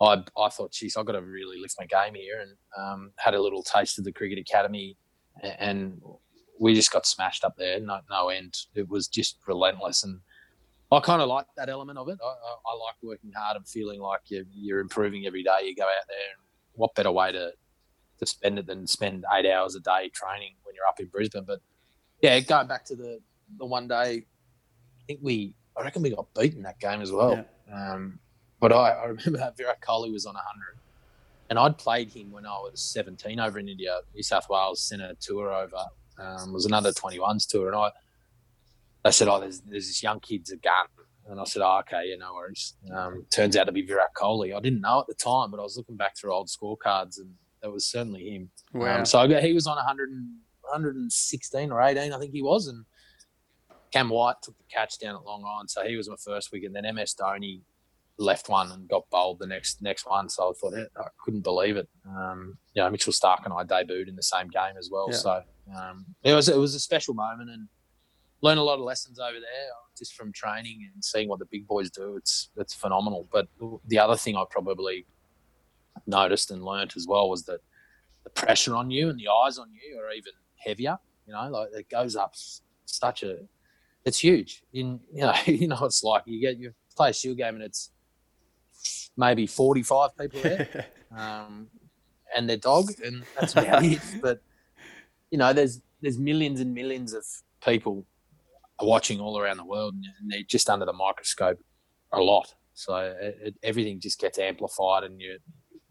[0.00, 3.34] I, I thought, geez, I've got to really lift my game here and um, had
[3.34, 4.96] a little taste of the Cricket Academy.
[5.42, 6.00] And
[6.60, 8.56] we just got smashed up there, no, no end.
[8.74, 10.04] It was just relentless.
[10.04, 10.20] And
[10.92, 12.18] I kind of like that element of it.
[12.22, 15.60] I, I, I like working hard and feeling like you're, you're improving every day.
[15.64, 17.52] You go out there, and what better way to,
[18.18, 21.44] to spend it than spend eight hours a day training when you're up in Brisbane?
[21.46, 21.60] But
[22.22, 23.20] yeah, going back to the,
[23.58, 27.44] the one day, I think we, I reckon we got beaten that game as well.
[27.72, 28.20] Um,
[28.64, 30.78] but I, I remember Virat Kohli was on 100.
[31.50, 34.00] And I'd played him when I was 17 over in India.
[34.14, 35.84] New South Wales sent a tour over.
[36.18, 37.66] Um, it was another 21s tour.
[37.66, 37.90] And I,
[39.04, 40.86] they said, oh, there's, there's this young kid's a gun.
[41.28, 42.72] And I said, oh, okay, yeah, no worries.
[42.90, 44.56] Um, turns out to be Virat Kohli.
[44.56, 47.34] I didn't know at the time, but I was looking back through old scorecards and
[47.60, 48.50] that was certainly him.
[48.72, 49.00] Wow.
[49.00, 52.40] Um, so I got, he was on 100 and, 116 or 18, I think he
[52.40, 52.68] was.
[52.68, 52.86] And
[53.92, 55.68] Cam White took the catch down at Long Island.
[55.68, 56.72] So he was my first wicket.
[56.74, 57.60] And then MS Dhoni
[58.18, 60.28] left one and got bowled the next next one.
[60.28, 61.88] So I thought, I couldn't believe it.
[62.08, 65.08] Um, you know, Mitchell Starc and I debuted in the same game as well.
[65.10, 65.16] Yeah.
[65.16, 65.42] So
[65.76, 67.68] um, it was it was a special moment and
[68.40, 71.66] learned a lot of lessons over there just from training and seeing what the big
[71.66, 72.16] boys do.
[72.16, 73.28] It's it's phenomenal.
[73.32, 73.48] But
[73.86, 75.06] the other thing I probably
[76.06, 77.60] noticed and learnt as well was that
[78.24, 80.98] the pressure on you and the eyes on you are even heavier.
[81.26, 82.34] You know, like it goes up
[82.84, 83.38] such a.
[84.04, 84.62] It's huge.
[84.72, 87.54] In you know, you know, what it's like you get you play a shield game
[87.54, 87.90] and it's
[89.16, 91.68] maybe forty five people there, um,
[92.36, 94.00] and their dog, and that's about it.
[94.22, 94.40] But
[95.30, 97.24] you know, there's there's millions and millions of
[97.64, 98.06] people
[98.80, 101.58] watching all around the world, and they're just under the microscope
[102.12, 102.54] a lot.
[102.74, 105.38] So it, it, everything just gets amplified, and you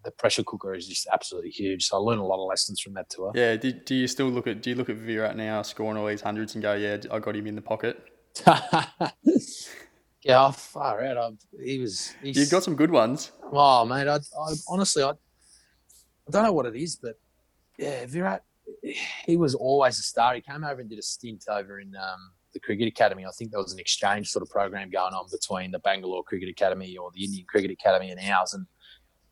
[0.03, 1.86] the pressure cooker is just absolutely huge.
[1.86, 3.32] So I learned a lot of lessons from that tour.
[3.34, 3.56] yeah.
[3.56, 6.21] Do, do you still look at do you look at Virat now scoring all these
[6.21, 8.03] hundreds and go, yeah, I got him in the pocket?
[10.23, 11.17] yeah, far out.
[11.17, 12.13] I, he was.
[12.21, 13.31] He's, You've got some good ones.
[13.51, 17.15] Oh, mate, I, I honestly, I, I don't know what it is, but
[17.77, 18.43] yeah, Virat,
[19.25, 20.33] he was always a star.
[20.36, 23.25] He came over and did a stint over in um, the Cricket Academy.
[23.25, 26.49] I think there was an exchange sort of program going on between the Bangalore Cricket
[26.49, 28.65] Academy or the Indian Cricket Academy and ours, and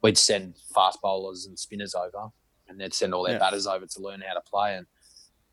[0.03, 2.29] we'd send fast bowlers and spinners over,
[2.67, 3.39] and they'd send all their Yeah.
[3.39, 4.75] batters over to learn how to play.
[4.75, 4.85] And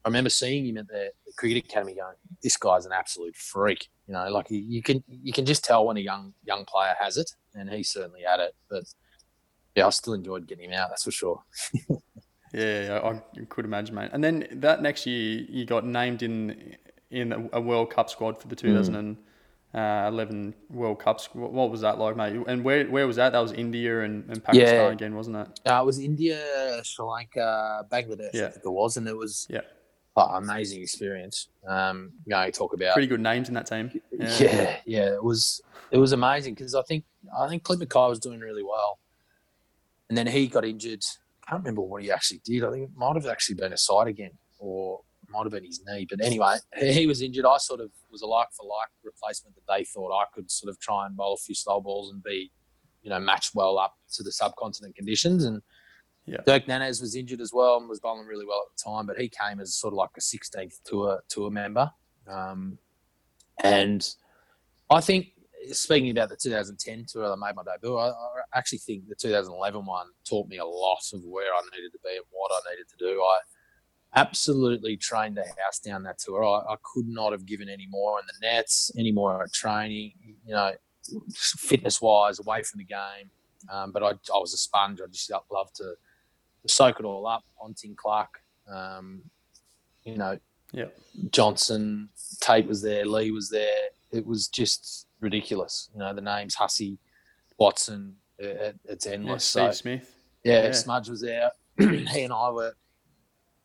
[0.04, 3.88] I remember seeing him at the, the Cricket Academy, going, "This guy's an absolute freak."
[4.06, 6.94] You know, like you, you can you can just tell when a young young player
[7.00, 8.54] has it, and he certainly had it.
[8.70, 8.84] But
[9.74, 10.88] yeah, I still enjoyed getting him out.
[10.90, 11.42] That's for sure.
[12.54, 14.08] Yeah, I, I could imagine, mate.
[14.14, 16.76] And then that next year, you got named in
[17.10, 21.20] in a, a World Cup squad for the 2011 World Cup.
[21.20, 22.42] squ- What was that like, mate?
[22.46, 23.32] And where where was that?
[23.32, 24.90] That was India and, and Pakistan Yeah.
[24.92, 25.60] again, wasn't it?
[25.70, 28.30] Uh, it was India, Sri Lanka, Bangladesh.
[28.32, 28.46] Yeah.
[28.46, 29.60] I think it was, and it was Yeah.
[30.16, 31.48] Oh, amazing experience.
[31.66, 34.00] Um, you know, you talk about Pretty good names in that team.
[34.12, 34.78] yeah.
[34.84, 37.04] yeah, It was it was amazing because I think
[37.38, 38.98] I think Clint McKay was doing really well,
[40.08, 41.04] and then he got injured.
[41.46, 42.64] I can't remember what he actually did.
[42.64, 45.82] I think it might have actually been a side again, or might have been his
[45.86, 46.06] knee.
[46.08, 47.44] But anyway, he he was injured.
[47.44, 50.70] I sort of was a like for like replacement that they thought I could sort
[50.70, 52.50] of try and bowl a few slow balls and be,
[53.02, 55.44] you know, match well up to the subcontinent conditions.
[55.44, 55.62] And
[56.28, 56.38] Yeah.
[56.44, 59.18] Dirk Nannes was injured as well and was bowling really well at the time, but
[59.18, 61.90] he came as sort of like a 16th tour tour member.
[62.26, 62.78] Um,
[63.62, 64.06] and
[64.90, 65.28] I think,
[65.72, 68.14] speaking about the 2010 tour I made my debut, I, I
[68.54, 72.10] actually think the 2011 one taught me a lot of where I needed to be
[72.10, 73.20] and what I needed to do.
[73.20, 73.38] I
[74.14, 76.44] absolutely trained the house down that tour.
[76.44, 80.12] I, I could not have given any more in the nets, any more training.
[80.44, 80.72] You know,
[81.34, 83.30] fitness wise, away from the game.
[83.70, 85.00] Um, but I, I was a sponge.
[85.00, 85.94] I just loved to
[86.68, 87.44] soak it all up.
[87.58, 89.22] Ponting, Clarke, um,
[90.04, 90.38] you know,
[90.72, 90.86] yeah,
[91.30, 92.08] Johnson,
[92.40, 93.88] Tait was there, Lee was there.
[94.10, 95.88] It was just ridiculous.
[95.92, 96.98] You know, the names Hussey,
[97.58, 99.54] Watson, it, it's endless.
[99.54, 100.14] Yeah, so, Smith.
[100.44, 100.72] Yeah, Yeah.
[100.72, 101.50] Smudge was there.
[101.78, 102.72] he and I were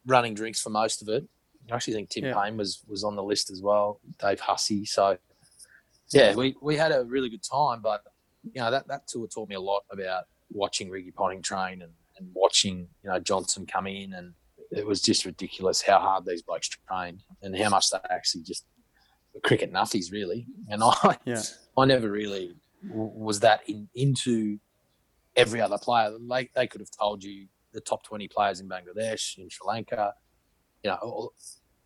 [0.06, 1.26] running drinks for most of it.
[1.72, 2.34] I actually think Tim Yeah.
[2.42, 4.00] Paine was was on the list as well.
[4.20, 4.86] Dave Hussey.
[4.86, 5.18] So
[6.12, 7.82] yeah, we, we had a really good time.
[7.82, 8.04] But
[8.44, 11.92] you know that that tour taught me a lot about watching Ricky Ponting train and,
[12.17, 14.34] and watching you know Johnson come in and
[14.71, 18.65] it was just ridiculous how hard these blokes trained and how much they actually just
[19.34, 20.47] were cricket nuffies really.
[20.69, 21.41] And I Yeah.
[21.78, 22.56] I never really
[22.89, 24.60] was that in, into
[25.36, 26.12] every other player.
[26.19, 30.13] Like they could have told you the top twenty players in Bangladesh, in Sri Lanka,
[30.84, 31.34] you know, all,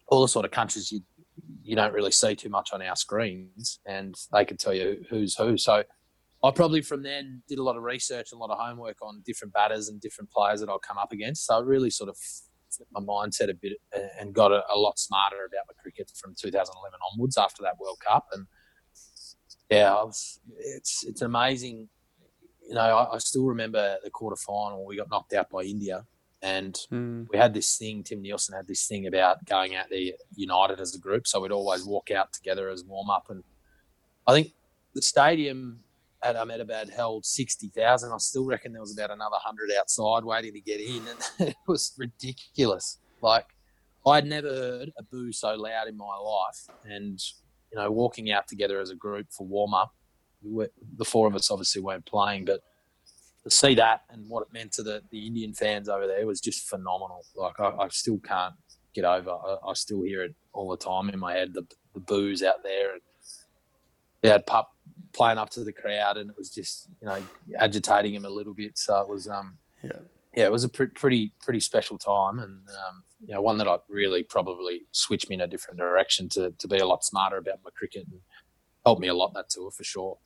[0.07, 1.01] all the sort of countries you
[1.61, 5.35] you don't really see too much on our screens, and they could tell you who's
[5.35, 5.57] who.
[5.57, 5.83] So.
[6.47, 9.21] I probably from then did a lot of research and a lot of homework on
[9.25, 11.45] different batters and different players that I'll come up against.
[11.45, 12.17] So I really sort of
[12.69, 13.73] flipped my mindset a bit
[14.19, 17.99] and got a, a lot smarter about my cricket from 2011 onwards after that World
[18.05, 18.27] Cup.
[18.31, 18.45] And
[19.69, 21.89] yeah, was, it's it's amazing.
[22.67, 24.85] You know, I, I still remember the quarter final.
[24.85, 26.05] We got knocked out by India,
[26.41, 27.27] and Mm.
[27.31, 28.03] we had this thing.
[28.03, 31.27] Tim Nielsen had this thing about going out there united as a group.
[31.27, 33.25] So we'd always walk out together as warm up.
[33.29, 33.43] And
[34.25, 34.53] I think
[34.93, 35.79] the stadium
[36.27, 38.11] at Ahmedabad held sixty thousand.
[38.11, 41.55] I still reckon there was about another hundred outside waiting to get in, and it
[41.67, 42.99] was ridiculous.
[43.21, 43.45] Like
[44.05, 47.19] I'd never heard a boo so loud in my life, and
[47.71, 49.91] you know, walking out together as a group for warm up.
[50.43, 52.61] The four of us obviously weren't playing, but
[53.43, 56.39] to see that and what it meant to the, the Indian fans over there was
[56.39, 57.25] just phenomenal.
[57.35, 58.53] Like I, I still can't
[58.93, 59.31] get over.
[59.31, 61.53] I, I still hear it all the time in my head.
[61.53, 63.01] The the boos out there, and
[64.21, 64.69] they had pup
[65.13, 67.21] playing up to the crowd, and it was just you know
[67.59, 68.77] agitating him a little bit.
[68.77, 69.99] So it was um Yeah.
[70.35, 73.67] yeah, it was a pre- pretty pretty special time, and um, you know one that
[73.67, 77.37] I really probably switched me in a different direction to to be a lot smarter
[77.37, 78.19] about my cricket and
[78.85, 80.17] helped me a lot that tour for sure.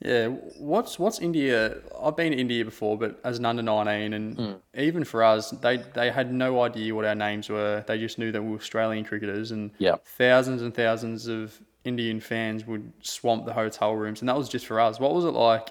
[0.00, 0.28] Yeah,
[0.60, 1.78] what's what's India?
[2.00, 4.60] I've been to India before, but as an under nineteen, and Mm.
[4.76, 7.82] even for us, they they had no idea what our names were.
[7.86, 9.96] They just knew that we were Australian cricketers, and Yeah.
[10.16, 14.66] thousands and thousands of Indian fans would swamp the hotel rooms, and that was just
[14.66, 14.98] for us.
[15.00, 15.68] What was it like?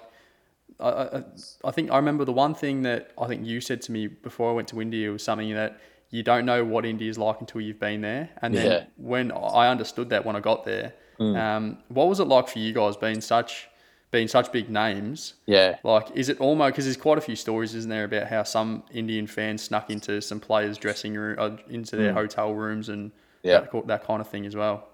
[0.80, 1.22] I, I,
[1.64, 4.50] I think I remember the one thing that I think you said to me before
[4.50, 7.60] I went to India was something that you don't know what India is like until
[7.60, 8.30] you've been there.
[8.42, 8.84] And then Yeah.
[8.96, 11.36] when I understood that when I got there, Mm.
[11.36, 13.68] um, what was it like for you guys being such
[14.10, 15.34] being such big names?
[15.46, 18.42] Yeah, Like, is it almost because there's quite a few stories, isn't there, about how
[18.42, 23.10] some Indian fans snuck into some players' dressing room, uh, into their hotel rooms, and
[23.10, 23.14] Mm.
[23.42, 23.60] Yeah.
[23.60, 24.87] that, that kind of thing as well.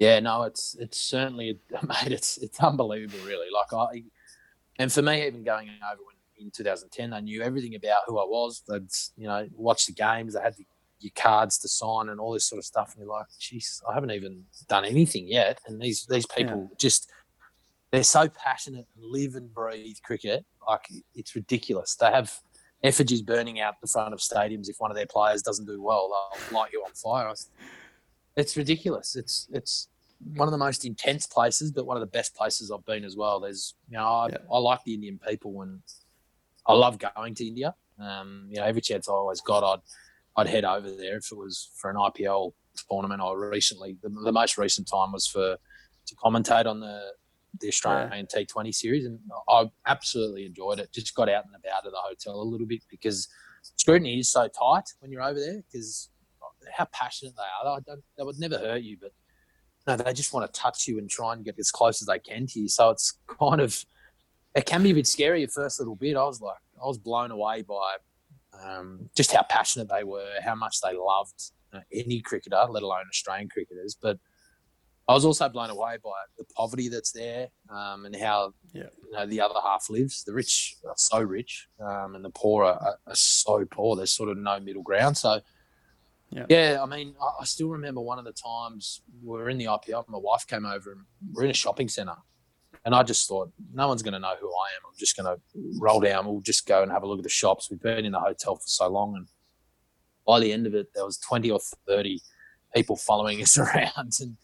[0.00, 3.48] Yeah, no, it's it's certainly mate, it's it's unbelievable, really.
[3.52, 4.02] Like I,
[4.78, 8.24] and for me, even going over when, in 2010, I knew everything about who I
[8.24, 8.62] was.
[8.66, 10.34] They'd you know watch the games.
[10.34, 10.66] They had the,
[11.00, 12.94] your cards to sign and all this sort of stuff.
[12.94, 15.60] And you're like, jeez, I haven't even done anything yet.
[15.66, 17.12] And these these people just
[17.92, 20.46] they're so passionate and live and breathe cricket.
[20.66, 21.94] Like it's ridiculous.
[21.96, 22.40] They have
[22.82, 26.08] effigies burning out the front of stadiums if one of their players doesn't do well.
[26.08, 27.34] They'll light you on fire.
[28.36, 29.16] It's ridiculous.
[29.16, 29.88] It's it's
[30.34, 33.16] one of the most intense places, but one of the best places I've been as
[33.16, 33.40] well.
[33.40, 34.38] There's you know I, Yeah.
[34.52, 35.80] I like the Indian people and
[36.66, 37.74] I love going to India.
[37.98, 39.80] Um, you know every chance I always got, I'd
[40.36, 42.52] I'd head over there if it was for an IPL
[42.88, 43.20] tournament.
[43.20, 45.56] Or recently, the, the most recent time was for
[46.06, 47.12] to commentate on the
[47.60, 50.92] the Australian T20 series, and I absolutely enjoyed it.
[50.92, 53.28] Just got out and about of the hotel a little bit because
[53.76, 56.08] scrutiny is so tight when you're over there because
[56.72, 57.76] how passionate they are.
[57.76, 59.12] I don't, they would never hurt you, but
[59.86, 62.18] no, they just want to touch you and try and get as close as they
[62.18, 62.68] can to you.
[62.68, 63.84] So it's kind of
[64.54, 66.16] it can be a bit scary at first little bit.
[66.16, 67.96] I was like, I was blown away by
[68.62, 73.04] um, just how passionate they were, how much they loved uh, any cricketer, let alone
[73.08, 73.96] Australian cricketers.
[74.00, 74.18] But
[75.08, 78.84] I was also blown away by the poverty that's there um, and how Yeah.
[79.04, 80.24] you know the other half lives.
[80.24, 83.96] The rich are so rich, um, and the poor are, are so poor.
[83.96, 85.16] There's sort of no middle ground.
[85.16, 85.40] So.
[86.30, 86.46] Yeah.
[86.48, 90.08] Yeah, I mean, I, still remember one of the times we were in the IPL.
[90.08, 91.00] My wife came over and
[91.32, 92.16] we're in a shopping centre,
[92.84, 94.82] and I just thought, no one's going to know who I am.
[94.86, 95.40] I'm just going to
[95.80, 96.26] roll down.
[96.26, 97.68] We'll just go and have a look at the shops.
[97.68, 99.26] We've been in the hotel for so long, and
[100.24, 102.20] by the end of it, there was twenty or thirty
[102.74, 104.36] people following us around, and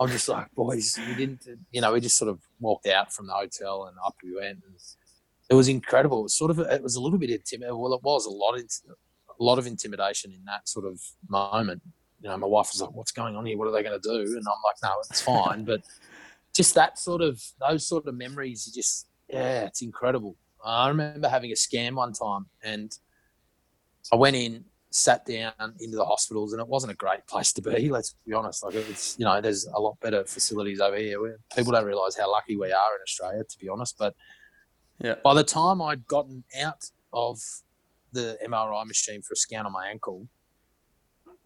[0.00, 3.26] I'm just like, boys, we didn't, you know, we just sort of walked out from
[3.26, 4.74] the hotel and up we went, and
[5.50, 6.20] it was incredible.
[6.20, 7.78] It was sort of, it was a little bit intimidating.
[7.78, 8.58] Well, it was a lot,
[9.40, 11.82] a lot of intimidation in that sort of moment.
[12.20, 13.56] You know, my wife was like, "What's going on here?
[13.56, 15.82] What are they going to do?" And I'm like, "No, it's fine." but
[16.54, 18.66] just that sort of those sort of memories.
[18.66, 20.36] You just yeah, it's incredible.
[20.64, 22.92] I remember having a scan one time, and
[24.12, 27.62] I went in, sat down into the hospitals, and it wasn't a great place to
[27.62, 27.88] be.
[27.88, 28.62] Let's be honest.
[28.62, 31.20] Like it's you know, there's a lot better facilities over here.
[31.20, 33.96] Where people don't realise how lucky we are in Australia, to be honest.
[33.98, 34.14] But
[34.98, 37.40] yeah, by the time I'd gotten out of
[38.12, 40.28] the MRI machine for a scan on my ankle,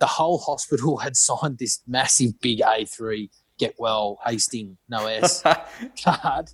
[0.00, 5.42] the whole hospital had signed this massive big A3 get well hasting, no S
[6.04, 6.50] card.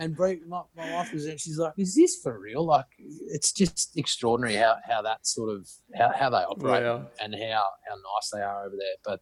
[0.00, 3.52] And Brie, my, my wife was there, she's like, "Is this for real?" Like, it's
[3.52, 7.02] just extraordinary how, how that sort of how, how they operate Yeah.
[7.22, 8.96] and how how nice they are over there.
[9.04, 9.20] But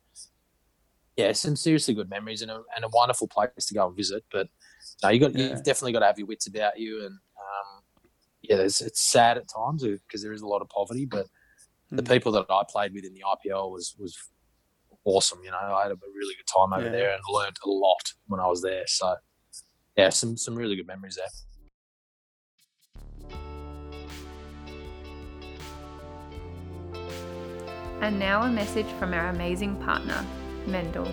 [1.17, 4.23] yeah, some seriously good memories and a, and a wonderful place to go and visit.
[4.31, 4.47] But
[5.03, 5.49] no, you got Yeah.
[5.51, 7.05] you've definitely got to have your wits about you.
[7.05, 7.19] And
[8.43, 11.07] yeah, there's, it's sad at times because there is a lot of poverty.
[11.07, 11.27] But
[11.91, 12.09] the Mm.
[12.09, 14.17] people that I played with in the IPL was was
[15.05, 15.41] awesome.
[15.45, 16.93] You know, I had a really good time over Yeah.
[16.93, 18.85] there and learned a lot when I was there.
[18.87, 19.17] So
[19.97, 21.27] yeah, some some really good memories there.
[28.01, 30.25] And now a message from our amazing partner,
[30.67, 31.05] Mendel.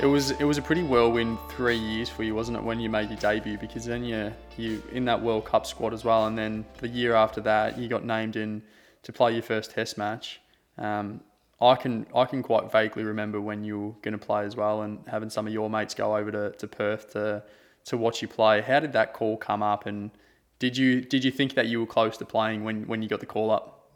[0.00, 2.88] It was it was a pretty whirlwind three years for you, wasn't it, when you
[2.88, 3.58] made your debut?
[3.58, 7.14] Because then you you in that World Cup squad as well, and then the year
[7.14, 8.62] after that you got named in
[9.02, 10.40] to play your first Test match.
[10.78, 11.20] Um,
[11.60, 14.82] I can I can quite vaguely remember when you were going to play as well,
[14.82, 17.42] and having some of your mates go over to, to Perth to
[17.86, 18.60] to watch you play.
[18.60, 20.12] How did that call come up, and
[20.60, 23.18] did you did you think that you were close to playing when when you got
[23.18, 23.90] the call up?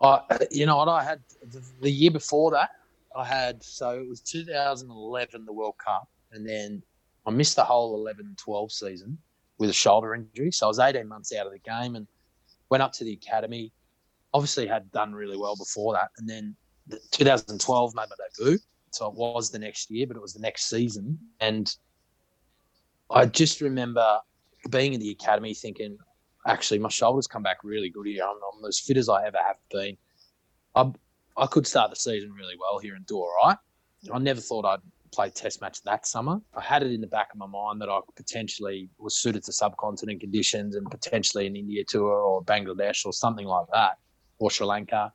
[0.00, 0.88] I, you know what?
[0.88, 1.20] I had
[1.82, 2.70] the year before that.
[3.14, 6.82] I had so it was 2011, the World Cup, and then
[7.26, 9.18] I missed the whole 11-12 season
[9.58, 10.50] with a shoulder injury.
[10.50, 12.06] So I was 18 months out of the game and
[12.70, 13.72] went up to the academy.
[14.32, 16.56] Obviously, had done really well before that, and then
[16.88, 18.58] the 2012 made my debut.
[18.90, 21.74] So it was the next year, but it was the next season, and
[23.10, 24.20] I just remember
[24.70, 25.98] being in the academy thinking,
[26.46, 28.24] actually, my shoulders come back really good here.
[28.24, 29.96] I'm, I'm as fit as I ever have been.
[30.74, 30.90] I
[31.36, 33.56] I could start the season really well here and do all right.
[34.12, 34.80] I never thought I'd
[35.12, 36.40] play Test match that summer.
[36.54, 39.52] I had it in the back of my mind that I potentially was suited to
[39.52, 43.98] subcontinent conditions and potentially an India tour or Bangladesh or something like that,
[44.38, 45.12] or Sri Lanka.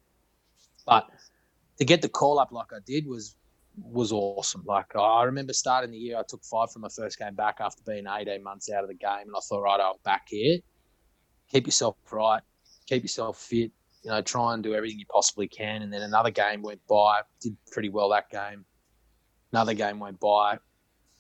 [0.86, 1.08] But
[1.78, 3.36] to get the call up like I did was
[3.82, 4.64] was awesome.
[4.66, 7.82] Like I remember starting the year, I took five from my first game back after
[7.86, 10.60] being 18 months out of the game, and I thought, right, I'm back here.
[11.50, 12.42] Keep yourself right,
[12.88, 13.72] keep yourself fit.
[14.04, 15.82] You know, try and do everything you possibly can.
[15.82, 18.66] And then another game went by, did pretty well that game.
[19.52, 20.60] Another game went by,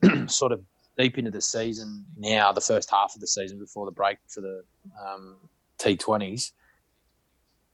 [0.27, 0.61] sort of
[0.97, 4.41] deep into the season now, the first half of the season before the break for
[4.41, 4.63] the
[5.05, 5.37] um,
[5.79, 6.51] T20s.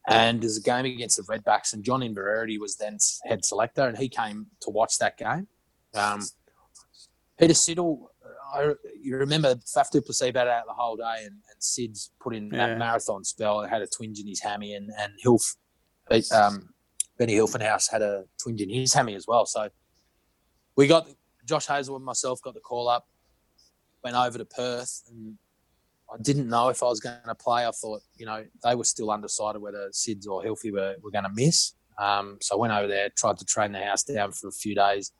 [0.08, 3.98] And there's a game against the Redbacks, and John Inverarity was then head selector, and
[3.98, 5.48] he came to watch that game.
[5.96, 6.22] Um,
[7.39, 8.08] Peter Siddle,
[8.56, 12.36] I, you remember Faf du Plessis batted out the whole day, and, and Sid's put
[12.36, 12.68] in Yeah.
[12.68, 15.56] that marathon spell, had a twinge in his hammy, and, and Hilf,
[16.32, 16.70] um,
[17.18, 19.46] Benny Hilfenhaus had a twinge in his hammy as well.
[19.46, 19.70] So
[20.76, 21.08] we got
[21.46, 23.08] Josh Hazel and myself got the call up,
[24.04, 25.38] went over to Perth, and
[26.13, 27.65] I didn't know if I was going to play.
[27.65, 31.24] I thought, you know, they were still undecided whether Sids or Hilfy were, were going
[31.24, 31.74] to miss.
[31.98, 34.76] Um, so I went over there, tried to train the house down for a few
[34.76, 35.12] days.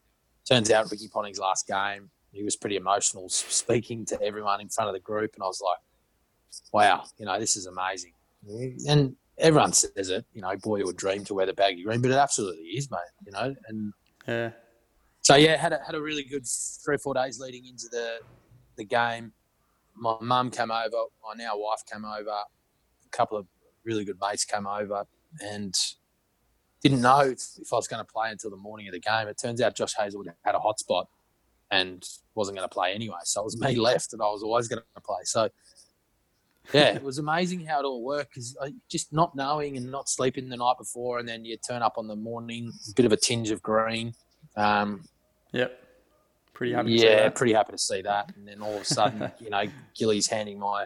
[0.48, 4.90] Turns out Ricky Ponting's last game, he was pretty emotional, speaking to everyone in front
[4.90, 5.78] of the group, and I was like,
[6.74, 8.14] "Wow, you know, this is amazing."
[8.88, 12.02] And everyone says it, you know, boy, it would dream to wear the baggy green,
[12.02, 13.00] but it absolutely is, mate.
[13.26, 13.94] You know, and
[14.28, 14.52] Yeah.
[15.22, 16.46] so yeah, had a, had a really good
[16.84, 18.20] three or four days leading into the
[18.76, 19.34] the game.
[19.96, 23.48] My mum came over, my now wife came over, a couple of
[23.86, 25.06] really good mates came over,
[25.42, 25.74] and
[26.82, 29.28] didn't know if, if I was going to play until the morning of the game.
[29.30, 31.08] It turns out Josh Hazlewood had a hot spot
[31.72, 34.68] and wasn't going to play anyway, so it was me left, and I was always
[34.68, 35.20] going to play.
[35.24, 35.50] So
[36.74, 38.58] yeah, it was amazing how it all worked because
[38.90, 42.08] just not knowing and not sleeping the night before, and then you turn up on
[42.08, 44.14] the morning, a bit of a tinge of green.
[44.56, 45.04] Um,
[45.56, 45.80] Yep.
[46.54, 48.34] Pretty happy to see yeah, pretty happy to see that.
[48.36, 49.64] And then all of a sudden, you know,
[49.98, 50.86] Gilly's handing my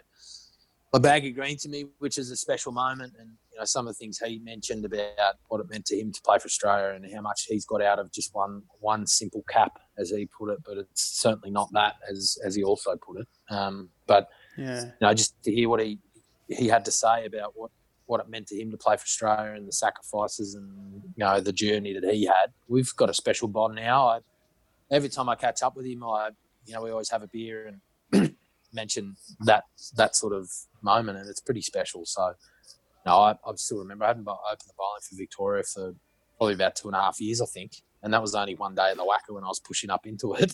[0.94, 3.14] my baggy green to me, which is a special moment.
[3.20, 3.30] And
[3.60, 6.38] know, some of the things he mentioned about what it meant to him to play
[6.40, 10.10] for Australia and how much he's got out of just one one simple cap, as
[10.10, 10.60] he put it.
[10.66, 13.28] But it's certainly not that, as as he also put it.
[13.54, 14.86] Um, but Yeah.
[14.86, 16.00] you know, just to hear what he
[16.48, 17.72] he had to say about what
[18.06, 21.40] what it meant to him to play for Australia and the sacrifices and you know
[21.40, 22.52] the journey that he had.
[22.68, 24.08] We've got a special bond now.
[24.08, 24.20] I,
[24.92, 26.32] every time I catch up with him, I
[26.66, 27.72] you know we always have a beer
[28.12, 28.36] and
[28.74, 29.64] mention that
[29.96, 30.50] that sort of
[30.82, 32.06] moment, and it's pretty special.
[32.06, 32.34] So,
[33.10, 35.96] no, I, I still remember I hadn't opened the bowling for Victoria for
[36.38, 37.72] probably about two and a half years, I think,
[38.04, 40.34] and that was only one day in the WACA when I was pushing up into
[40.36, 40.54] it.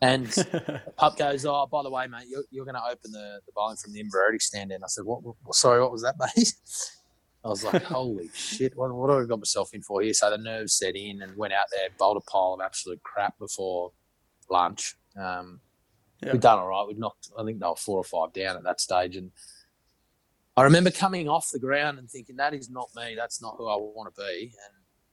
[0.00, 3.40] And the pup goes, "Oh, by the way, mate, you're, you're going to open the,
[3.46, 5.22] the bowling from the Inverarity stand." And I said, "What?
[5.24, 6.52] what sorry, what was that, mate?"
[7.44, 8.76] I was like, "Holy shit!
[8.76, 11.36] What, what have I got myself in for here?" So the nerves set in, and
[11.36, 13.92] went out there, bowled a pile of absolute crap before
[14.50, 14.96] lunch.
[15.16, 15.60] Um,
[16.22, 16.32] Yeah.
[16.32, 16.86] We'd done all right.
[16.86, 19.30] We'd knocked, I think they were four or five down at that stage, and
[20.56, 23.14] I remember coming off the ground and thinking, "That is not me.
[23.16, 24.52] That's not who I want to be,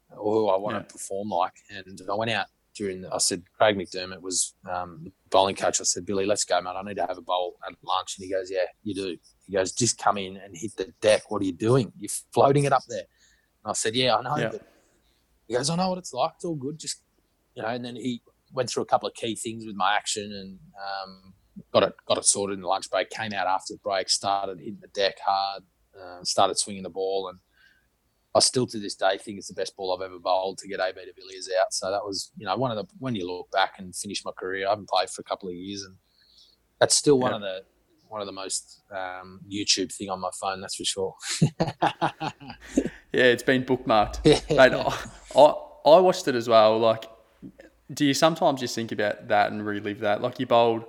[0.10, 0.82] and or who I want Yeah.
[0.84, 3.02] to perform like." And I went out during.
[3.02, 5.82] The, I said, Craig McDermott was um, bowling coach.
[5.82, 6.70] I said, Billy, let's go, mate.
[6.76, 8.18] I need to have a bowl at lunch.
[8.18, 9.18] And he goes, Yeah, you do.
[9.48, 11.30] He goes, Just come in and hit the deck.
[11.32, 11.92] What are you doing?
[11.98, 13.00] You're floating it up there.
[13.64, 14.38] And I said, Yeah, I know.
[14.38, 14.52] Yeah.
[15.48, 16.34] He goes, I know what it's like.
[16.36, 16.78] It's all good.
[16.80, 17.02] Just
[17.56, 17.68] you know.
[17.70, 18.22] And then he
[18.54, 21.34] went through a couple of key things with my action and um,
[21.74, 23.10] got it got it sorted in the lunch break.
[23.10, 25.64] Came out after the break, started hitting the deck hard,
[26.00, 27.40] uh, started swinging the ball, and
[28.34, 30.80] I still to this day think it's the best ball I've ever bowled to get
[30.80, 31.74] AB de Villiers out.
[31.74, 34.32] So that was, you know, one of the when you look back and finish my
[34.32, 35.96] career, I haven't played for a couple of years, and
[36.80, 37.36] that's still one Yeah.
[37.38, 37.62] of the
[38.08, 40.60] one of the most um, YouTube thing on my phone.
[40.60, 41.16] That's for sure.
[43.14, 44.24] Yeah, it's been bookmarked.
[44.26, 44.98] Mate, I,
[45.36, 45.54] I
[45.86, 46.80] I watched it as well.
[46.80, 47.06] Like,
[47.94, 50.22] do you sometimes just think about that and relive that?
[50.22, 50.86] Like you bowled,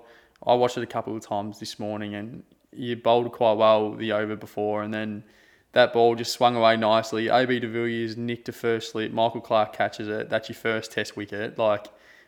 [0.47, 4.13] I watched it a couple of times this morning, and you bowled quite well the
[4.13, 5.25] over before, and then
[5.73, 7.29] that ball just swung away nicely.
[7.29, 9.13] AB de Villiers nicked a first slip.
[9.13, 10.29] Michael Clarke catches it.
[10.29, 11.59] That's your first Test wicket.
[11.59, 11.87] Like,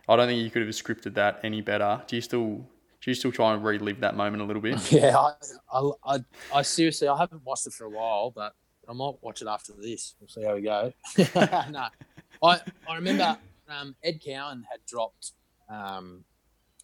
[0.08, 2.02] I don't think you could have scripted that any better.
[2.06, 2.66] Do you still?
[3.00, 4.80] Do you still try and relive that moment a little bit?
[4.90, 5.32] Yeah, I,
[5.70, 6.18] I, I,
[6.54, 8.54] I seriously, I haven't watched it for a while, but
[8.88, 10.14] I might watch it after this.
[10.18, 10.90] We'll see how we go.
[11.70, 11.88] no,
[12.42, 13.36] I, I remember
[13.68, 15.32] um, Ed Cowan had dropped
[15.68, 16.24] um,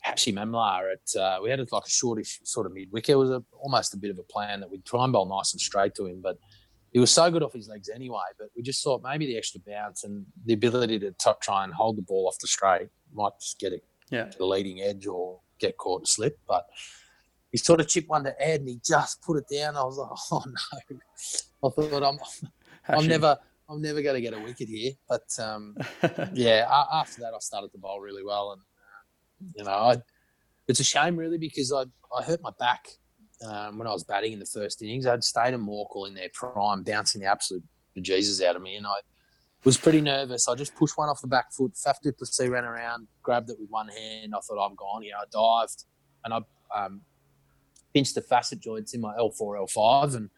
[0.07, 1.21] Hashim Amla at.
[1.21, 3.11] Uh, we had like a shortish sort of mid wicket.
[3.15, 5.53] It was a, almost a bit of a plan that we'd try and bowl nice
[5.53, 6.39] and straight to him, but
[6.93, 8.19] he was so good off his legs anyway.
[8.39, 11.73] But we just thought maybe the extra bounce and the ability to t- try and
[11.73, 14.25] hold the ball off the straight might just get it Yeah.
[14.25, 16.39] to the leading edge or get caught and slip.
[16.49, 16.67] But
[17.53, 19.77] he sort of chipped one to Ed and he just put it down.
[19.77, 20.99] I was like, oh no.
[21.63, 22.19] I thought I'm
[22.89, 23.39] I'm never
[23.69, 24.93] I'm never going to get a wicket here.
[25.09, 25.77] But um,
[26.33, 28.63] yeah, after that I started to bowl really well, and
[29.57, 29.97] you know, I,
[30.69, 31.85] it's a shame really because I
[32.17, 32.89] I hurt my back
[33.47, 35.07] um, when I was batting in the first innings.
[35.07, 37.63] I'd Steyn and Morkel in their prime, bouncing the absolute
[37.97, 38.97] bejesus out of me, and I
[39.65, 40.49] was pretty nervous.
[40.49, 41.75] I just pushed one off the back foot.
[41.75, 44.35] Faf du ran around, grabbed it with one hand.
[44.35, 45.03] I thought I'm gone.
[45.03, 45.85] You know, I dived
[46.25, 47.01] and I um,
[47.95, 50.31] pinched the facet joints in my L4, L5, and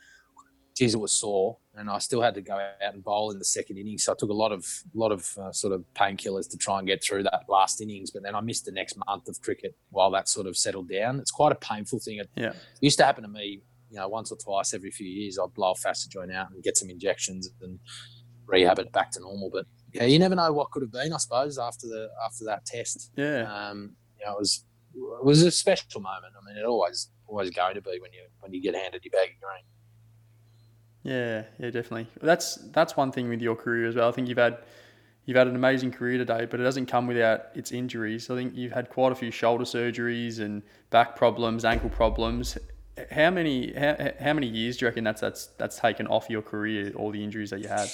[0.74, 1.58] geez, it was sore.
[1.74, 4.04] And I still had to go out and bowl in the second innings.
[4.04, 6.86] So I took a lot of lot of uh, sort of painkillers to try and
[6.86, 8.10] get through that last innings.
[8.10, 11.18] But then I missed the next month of cricket while that sort of settled down.
[11.18, 12.18] It's quite a painful thing.
[12.18, 12.52] It Yeah.
[12.80, 15.38] used to happen to me, you know, once or twice every few years.
[15.38, 17.78] I'd blow a facet joint out and get some injections and
[18.46, 19.48] rehab it back to normal.
[19.50, 21.12] But yeah, you never know what could have been.
[21.12, 23.42] I suppose after the after that test, Yeah.
[23.70, 24.64] um, you know, it was
[24.94, 26.34] it was a special moment.
[26.38, 29.10] I mean, it always always going to be when you when you get handed your
[29.12, 29.64] baggy green.
[31.02, 32.08] Yeah, yeah, definitely.
[32.20, 34.08] That's that's one thing with your career as well.
[34.08, 34.58] I think you've had
[35.24, 38.30] you've had an amazing career today, but it doesn't come without its injuries.
[38.30, 42.56] I think you've had quite a few shoulder surgeries and back problems, ankle problems.
[43.10, 46.42] How many how, how many years do you reckon that's that's that's taken off your
[46.42, 46.92] career?
[46.94, 47.88] All the injuries that you had.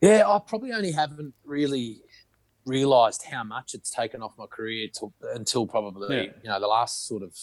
[0.00, 2.02] Yeah, I probably only haven't really
[2.66, 6.22] realised how much it's taken off my career till, until probably Yeah.
[6.42, 7.36] you know the last sort of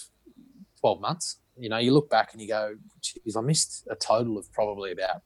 [0.80, 1.38] twelve months.
[1.58, 4.92] You know, you look back and you go, "Geez, I missed a total of probably
[4.92, 5.22] about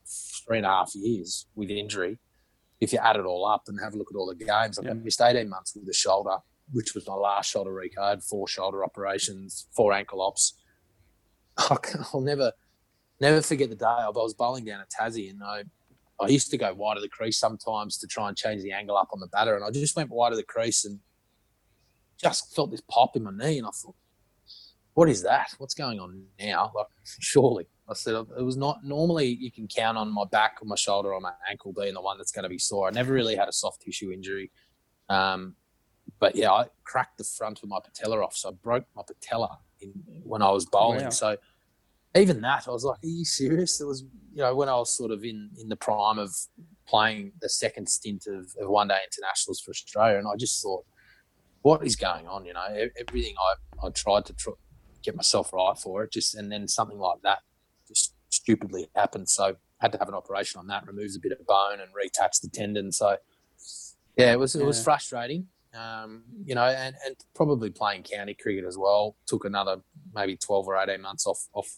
[0.47, 2.19] three and a half years with injury."
[2.82, 4.88] If you add it all up and have a look at all the games, like
[4.88, 4.93] I Yeah.
[4.95, 6.38] missed eighteen months with the shoulder,
[6.73, 10.55] which was my last shoulder recode, four shoulder operations, four ankle ops.
[11.57, 12.51] I'll never,
[13.21, 15.63] never forget the day I was bowling down at Tassie, and I
[16.19, 18.97] I used to go wide of the crease sometimes to try and change the angle
[18.97, 20.99] up on the batter, and I just went wide of the crease and
[22.17, 23.95] just felt this pop in my knee, and I thought,
[24.95, 25.53] "What is that?
[25.59, 28.83] What's going on now?" Like, surely, I said it was not.
[28.83, 32.01] Normally, you can count on my back or my shoulder or my ankle being the
[32.01, 32.87] one that's going to be sore.
[32.87, 34.51] I never really had a soft tissue injury,
[35.09, 35.55] um,
[36.19, 39.59] but yeah, I cracked the front of my patella off, so I broke my patella
[39.81, 39.91] in
[40.23, 41.03] when I was bowling.
[41.03, 41.09] Wow.
[41.09, 41.37] So
[42.15, 44.89] even that, I was like, "Are you serious?" It was, you know, when I was
[44.89, 46.33] sort of in in the prime of
[46.87, 50.85] playing the second stint of, of one day internationals for Australia, and I just thought,
[51.61, 54.61] "What is going on?" You know, everything I I tried to tr-
[55.05, 57.39] get myself right for it, just and then something like that
[57.87, 59.29] just stupidly happened.
[59.29, 62.41] So had to have an operation on that, removes a bit of bone and reattach
[62.41, 62.91] the tendon.
[62.91, 63.17] So
[64.17, 65.47] yeah, it was it was frustrating.
[65.73, 69.81] Um, you know, and, and probably playing county cricket as well took another
[70.13, 71.77] maybe twelve or eighteen months off off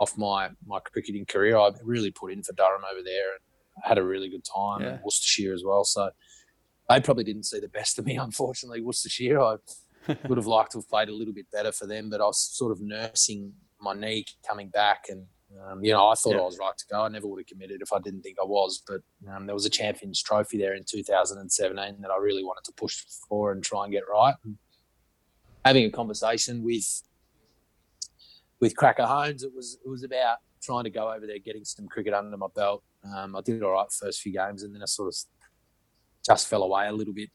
[0.00, 1.56] off my my cricketing career.
[1.58, 4.88] I really put in for Durham over there and had a really good time, yeah.
[4.88, 5.84] and Worcestershire as well.
[5.84, 6.10] So
[6.88, 8.80] they probably didn't see the best of me, unfortunately.
[8.80, 9.56] Worcestershire, I
[10.28, 12.38] would have liked to have played a little bit better for them, but I was
[12.38, 15.26] sort of nursing my knee coming back, and
[15.66, 16.40] um, you know I thought yeah.
[16.40, 17.02] I was right to go.
[17.02, 19.00] I never would have committed if I didn't think I was, but
[19.30, 23.02] um, there was a Champions Trophy there in 2017 that I really wanted to push
[23.28, 24.34] for and try and get right.
[24.44, 24.56] And
[25.64, 27.02] having a conversation with
[28.60, 31.88] with Cracker Hohns, it was it was about trying to go over there, getting some
[31.88, 32.82] cricket under my belt.
[33.16, 35.16] Um, I did all right first few games, and then I sort of
[36.24, 37.30] just fell away a little bit.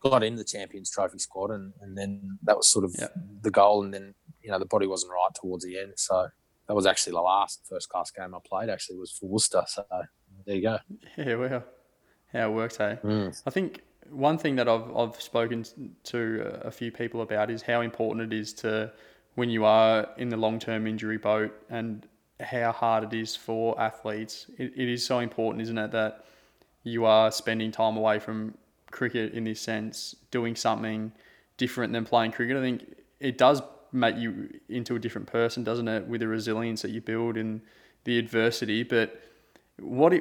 [0.00, 3.12] Got in the Champions Trophy squad, and, and then that was sort of yep.
[3.42, 3.82] the goal.
[3.82, 6.28] And then you know the body wasn't right towards the end, so
[6.66, 8.70] that was actually the last first class game I played.
[8.70, 9.64] Actually, was for Worcester.
[9.66, 9.84] So
[10.46, 10.78] there you go.
[11.16, 11.64] Yeah, well,
[12.32, 12.98] how it works, hey.
[13.02, 13.42] Mm.
[13.46, 15.64] I think one thing that I've I've spoken
[16.04, 18.92] to a few people about is how important it is to
[19.34, 22.06] when you are in the long term injury boat and
[22.40, 24.46] how hard it is for athletes.
[24.58, 26.24] It, it is so important, isn't it, that
[26.82, 28.54] you are spending time away from
[28.90, 31.12] cricket in this sense, doing something
[31.56, 32.56] different than playing cricket.
[32.56, 33.62] I think it does
[33.92, 37.62] make you into a different person, doesn't it, with the resilience that you build in
[38.04, 38.82] the adversity.
[38.82, 39.20] But
[39.78, 40.12] what?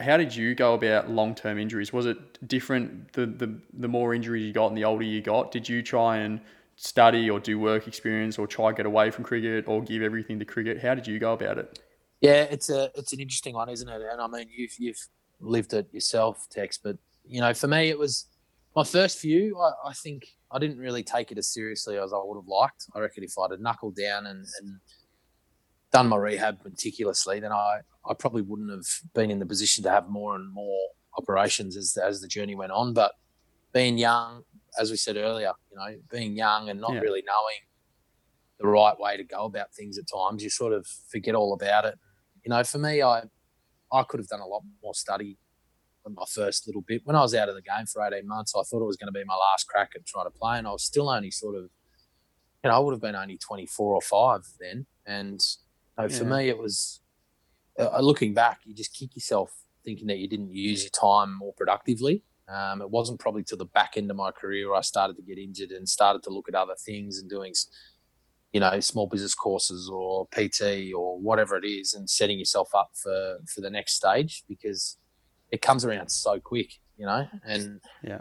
[0.00, 1.92] How did you go about long term injuries?
[1.92, 5.50] Was it different the, the the more injuries you got and the older you got?
[5.50, 6.40] Did you try and
[6.76, 10.44] study or do work experience or try get away from cricket or give everything to
[10.44, 10.80] cricket?
[10.80, 11.78] How did you go about it?
[12.20, 14.02] Yeah, it's a it's an interesting one, isn't it?
[14.10, 15.08] And I mean, you've you've
[15.40, 16.78] lived it yourself, Tex.
[16.78, 16.96] But
[17.30, 18.26] you know, for me, it was
[18.74, 19.58] my first few.
[19.58, 22.86] I, I think I didn't really take it as seriously as I would have liked.
[22.94, 24.80] I reckon if I'd have knuckled down and, and
[25.92, 29.90] done my rehab meticulously, then I I probably wouldn't have been in the position to
[29.90, 32.94] have more and more operations as as the journey went on.
[32.94, 33.12] But
[33.72, 34.42] being young,
[34.80, 37.00] as we said earlier, you know, being young and not yeah.
[37.00, 37.60] really knowing
[38.58, 41.84] the right way to go about things at times, you sort of forget all about
[41.84, 41.98] it.
[42.44, 43.22] You know, for me, I
[43.92, 45.38] I could have done a lot more study
[46.08, 47.02] my first little bit.
[47.04, 49.12] When I was out of the game for 18 months, I thought it was going
[49.12, 51.56] to be my last crack at trying to play, and I was still only sort
[51.56, 51.64] of,
[52.64, 54.86] you know, I would have been only 24 or five then.
[55.06, 55.40] And
[55.98, 56.30] you know, for yeah.
[56.30, 57.00] me, it was
[57.78, 59.52] uh, looking back, you just kick yourself
[59.84, 62.22] thinking that you didn't use your time more productively.
[62.48, 65.38] Um, it wasn't probably till the back end of my career I started to get
[65.38, 67.54] injured and started to look at other things and doing,
[68.52, 72.90] you know, small business courses or PT or whatever it is, and setting yourself up
[73.00, 74.98] for for the next stage because
[75.50, 77.26] it comes around so quick, you know.
[77.44, 78.20] And yeah,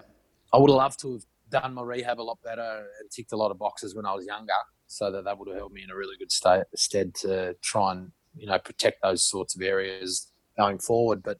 [0.54, 3.38] I would have loved to have done my rehab a lot better and ticked a
[3.38, 4.54] lot of boxes when I was younger,
[4.88, 7.94] so that that would have held me in a really good state, stead to try
[7.94, 11.24] and you know protect those sorts of areas going forward.
[11.24, 11.38] But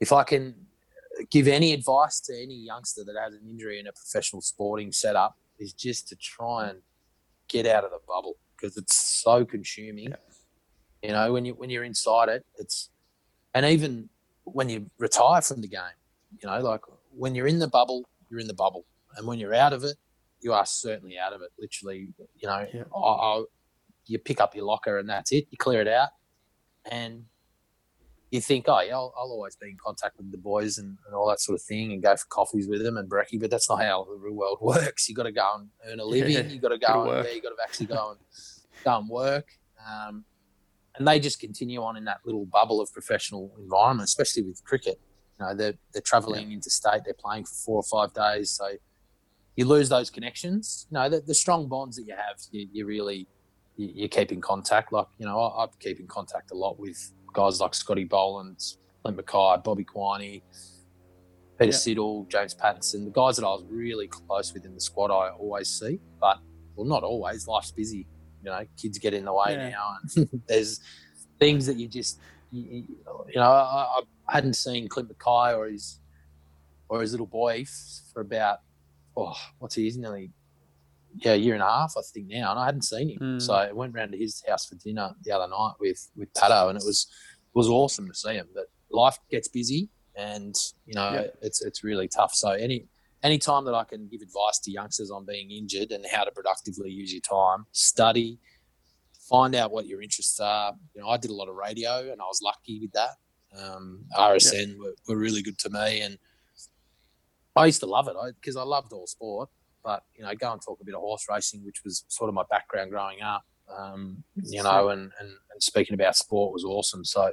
[0.00, 0.54] if I can
[1.30, 5.36] give any advice to any youngster that has an injury in a professional sporting setup
[5.58, 6.78] is just to try and
[7.48, 10.10] get out of the bubble because it's so consuming.
[10.10, 10.16] Yeah.
[11.02, 12.90] You know, when you when you're inside it, it's
[13.54, 14.08] and even
[14.44, 15.80] when you retire from the game,
[16.40, 16.80] you know, like
[17.14, 18.84] when you're in the bubble, you're in the bubble,
[19.16, 19.96] and when you're out of it,
[20.40, 21.50] you are certainly out of it.
[21.58, 22.84] Literally, you know, yeah.
[22.94, 23.44] I, I,
[24.06, 25.46] you pick up your locker and that's it.
[25.50, 26.10] You clear it out,
[26.90, 27.24] and
[28.32, 31.14] you think, oh, yeah, I'll, I'll, always be in contact with the boys and, and,
[31.14, 33.68] all that sort of thing and go for coffees with them and brekkie, but that's
[33.68, 35.06] not how the real world works.
[35.06, 36.32] you got to go and earn a living.
[36.32, 38.18] Yeah, you got to go and yeah, you got to actually go and
[38.82, 39.48] go and work.
[39.86, 40.24] Um,
[40.96, 45.00] and they just continue on in that little bubble of professional environment, especially with cricket.
[45.40, 46.56] You know, they're, they're traveling yeah.
[46.56, 48.50] interstate, they're playing for four or five days.
[48.50, 48.72] So
[49.56, 50.86] you lose those connections.
[50.90, 53.26] You know, the, the strong bonds that you have, you, you really,
[53.76, 54.92] you, you, keep in contact.
[54.92, 58.62] Like, you know, I, I keep in contact a lot with guys like Scotty Boland,
[59.02, 60.42] Clint McKay, Bobby Quiney,
[61.58, 61.78] Peter yeah.
[61.78, 65.30] Siddle, James Pattinson, the guys that I was really close with in the squad, I
[65.30, 66.00] always see.
[66.20, 66.38] But,
[66.76, 67.46] well, not always.
[67.46, 68.06] Life's busy.
[68.42, 69.70] You know, kids get in the way yeah.
[69.70, 69.96] now.
[70.16, 70.80] And there's
[71.38, 72.20] things that you just,
[72.50, 72.84] you,
[73.28, 75.98] you know, I, I, hadn't seen Clint McKay or his
[76.88, 77.64] or his little boy
[78.12, 78.58] for about,
[79.16, 79.84] oh, what's he?
[79.84, 80.30] He's nearly
[81.16, 83.18] yeah, a year and a half, I think now, and I hadn't seen him.
[83.18, 83.42] Mm.
[83.42, 86.68] So I went round to his house for dinner the other night with with Pato,
[86.68, 88.48] and it was it was awesome to see him.
[88.54, 90.54] But life gets busy, and
[90.86, 91.26] you know yeah.
[91.42, 92.34] it's it's really tough.
[92.34, 92.86] So any
[93.22, 96.30] any time that I can give advice to youngsters on being injured and how to
[96.32, 98.38] productively use your time, study,
[99.28, 100.72] find out what your interests are.
[100.94, 103.16] You know, I did a lot of radio, and I was lucky with that.
[103.56, 106.18] Um, RSN were, were really good to me, and
[107.54, 109.48] I used to love it because I, I loved all sport.
[109.84, 112.34] But you know, go and talk a bit of horse racing, which was sort of
[112.34, 113.44] my background growing up.
[113.76, 117.04] Um, you know, and, and, and speaking about sport was awesome.
[117.04, 117.32] So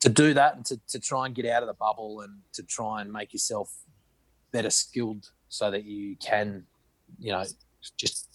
[0.00, 2.62] to do that and to, to try and get out of the bubble and to
[2.64, 3.72] try and make yourself
[4.52, 6.64] better skilled so that you can,
[7.18, 7.44] you know,
[7.96, 8.32] just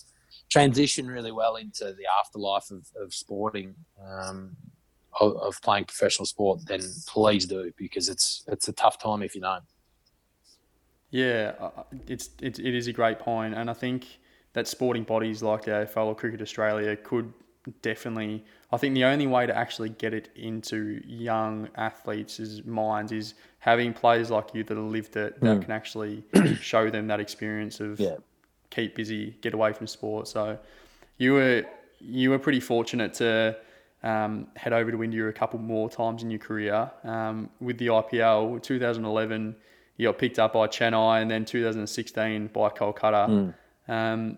[0.50, 4.56] transition really well into the afterlife of, of sporting, um,
[5.20, 9.36] of, of, playing professional sport, then please do because it's it's a tough time if
[9.36, 9.64] you don't.
[11.10, 11.54] Yeah,
[12.08, 14.06] it's it, it is a great point, and I think
[14.54, 17.34] that sporting bodies like the AFL or Cricket Australia could
[17.82, 18.44] definitely.
[18.72, 23.94] I think the only way to actually get it into young athletes' minds is having
[23.94, 25.62] players like you that have lived it that mm.
[25.62, 26.24] can actually
[26.62, 28.16] show them that experience of yeah.
[28.70, 30.28] keep busy, get away from sport.
[30.28, 30.58] So
[31.18, 31.66] you were
[32.00, 33.58] you were pretty fortunate to
[34.04, 37.88] um, head over to India a couple more times in your career um, with the
[37.88, 38.62] IPL.
[38.62, 39.56] 2011
[39.98, 43.28] you got picked up by Chennai, and then 2016 by Kolkata.
[43.28, 43.54] Mm.
[43.90, 44.38] Um,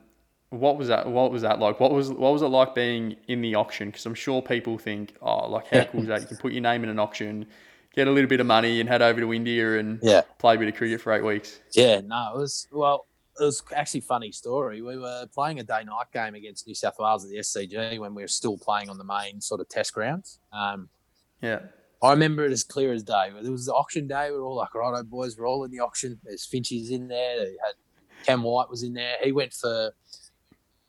[0.50, 1.08] what was that?
[1.08, 1.80] What was that like?
[1.80, 3.89] What was what was it like being in the auction?
[3.89, 6.22] Because I'm sure people think, oh, like how cool is that?
[6.22, 7.45] You can put your name in an auction,
[7.93, 10.22] get a little bit of money, and head over to India and yeah.
[10.39, 11.60] play a bit of cricket for eight weeks.
[11.74, 13.06] Yeah, no, it was well.
[13.39, 14.82] It was actually funny story.
[14.82, 18.14] We were playing a day night game against New South Wales at the SCG when
[18.14, 20.39] we were still playing on the main sort of test grounds.
[20.52, 20.89] Um,
[21.41, 21.60] yeah.
[22.02, 23.32] I remember it as clear as day.
[23.41, 24.32] It was the auction day.
[24.32, 26.20] We were all like, righto, boys, we're all in the auction.
[26.24, 27.39] There's Finchie's in there.
[27.39, 27.76] They had
[28.26, 29.16] Cam White was in there.
[29.22, 29.93] He went for,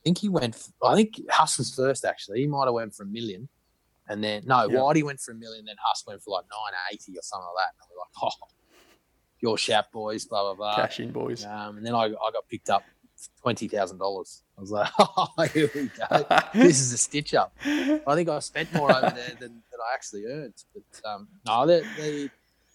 [0.04, 2.40] think he went, I think Huss was first actually.
[2.40, 3.48] He might have went for a million.
[4.08, 4.80] And then, no, yep.
[4.80, 5.64] Whitey went for a million.
[5.64, 7.74] Then Huss went for like 980 or something like that.
[7.80, 8.48] And we're like, oh,
[9.40, 10.76] your shout, boys, blah, blah, blah.
[10.76, 11.44] Cash in, boys.
[11.44, 12.82] Um, and then I, I got picked up
[13.40, 14.42] twenty thousand dollars.
[14.56, 16.26] I was like, oh, here we go.
[16.54, 17.52] this is a stitch up.
[17.64, 20.54] I think I spent more over there than, than I actually earned.
[20.74, 22.30] But um, no, they, they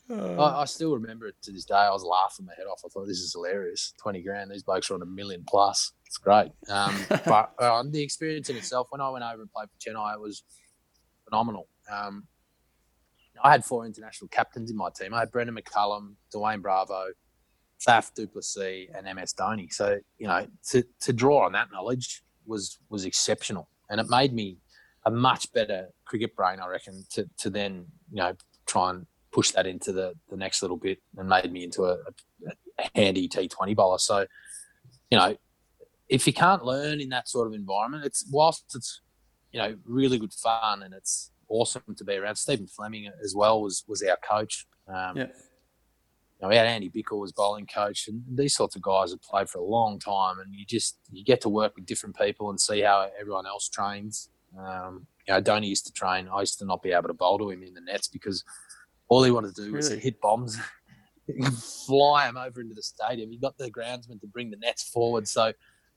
[0.10, 0.36] oh.
[0.36, 1.76] I, I, still remember it to this day.
[1.76, 2.82] I was laughing my head off.
[2.86, 3.94] I thought this is hilarious.
[4.02, 4.52] Twenty grand.
[4.52, 5.94] These blokes are on a million plus.
[6.06, 6.52] It's great.
[6.70, 6.96] Um,
[7.26, 10.22] but uh, the experience in itself, when I went over and played for Chennai, it
[10.22, 10.44] was
[11.26, 11.68] phenomenal.
[11.92, 12.28] Um,
[13.44, 15.14] I had four international captains in my team.
[15.14, 17.08] I had Brendon McCullum, Dwayne Bravo,
[17.86, 19.72] Faf du Plessis and MS Dhoni.
[19.72, 24.34] So you know, to, to draw on that knowledge was was exceptional, and it made
[24.34, 24.60] me
[25.06, 28.34] a much better cricket brain, I reckon, to to then you know
[28.66, 29.06] try and
[29.36, 31.98] push that into the the next little bit, and made me into a,
[32.80, 34.00] a handy T Twenty bowler.
[34.00, 34.26] So
[35.12, 35.36] you know,
[36.10, 39.02] if you can't learn in that sort of environment, it's whilst it's
[39.52, 42.36] you know really good fun and it's awesome to be around.
[42.38, 44.66] Stephen Fleming as well was was our coach.
[44.88, 45.28] Um, yeah
[46.46, 49.50] know, we had Andy Bichel as bowling coach, and these sorts of guys have played
[49.50, 52.60] for a long time, and you just you get to work with different people and
[52.60, 54.30] see how everyone else trains.
[54.58, 56.30] Um, you know, Dhoni used to train.
[56.32, 58.44] I used to not be able to bowl to him in the nets because
[59.08, 60.58] all he wanted to do was hit bombs,
[61.86, 63.32] fly him over into the stadium.
[63.32, 65.54] He got the groundsman to bring the nets forward, so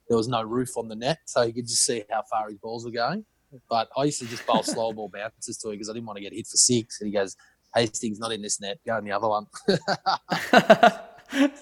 [0.07, 2.57] there was no roof on the net, so you could just see how far his
[2.57, 3.25] balls were going.
[3.69, 6.17] But I used to just bowl slow ball bounces to him because I didn't want
[6.17, 7.01] to get hit for six.
[7.01, 7.35] And he goes,
[7.75, 8.79] Hastings not in this net.
[8.85, 9.45] Go in the other one.
[9.67, 9.77] so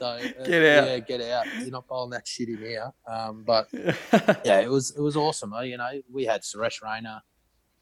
[0.05, 0.87] uh, get out.
[0.87, 1.45] Yeah, get out.
[1.59, 2.93] You're not bowling that shit in here.
[3.05, 5.53] Um, but yeah, it was it was awesome.
[5.53, 7.19] Uh, you know, we had Suresh Raina,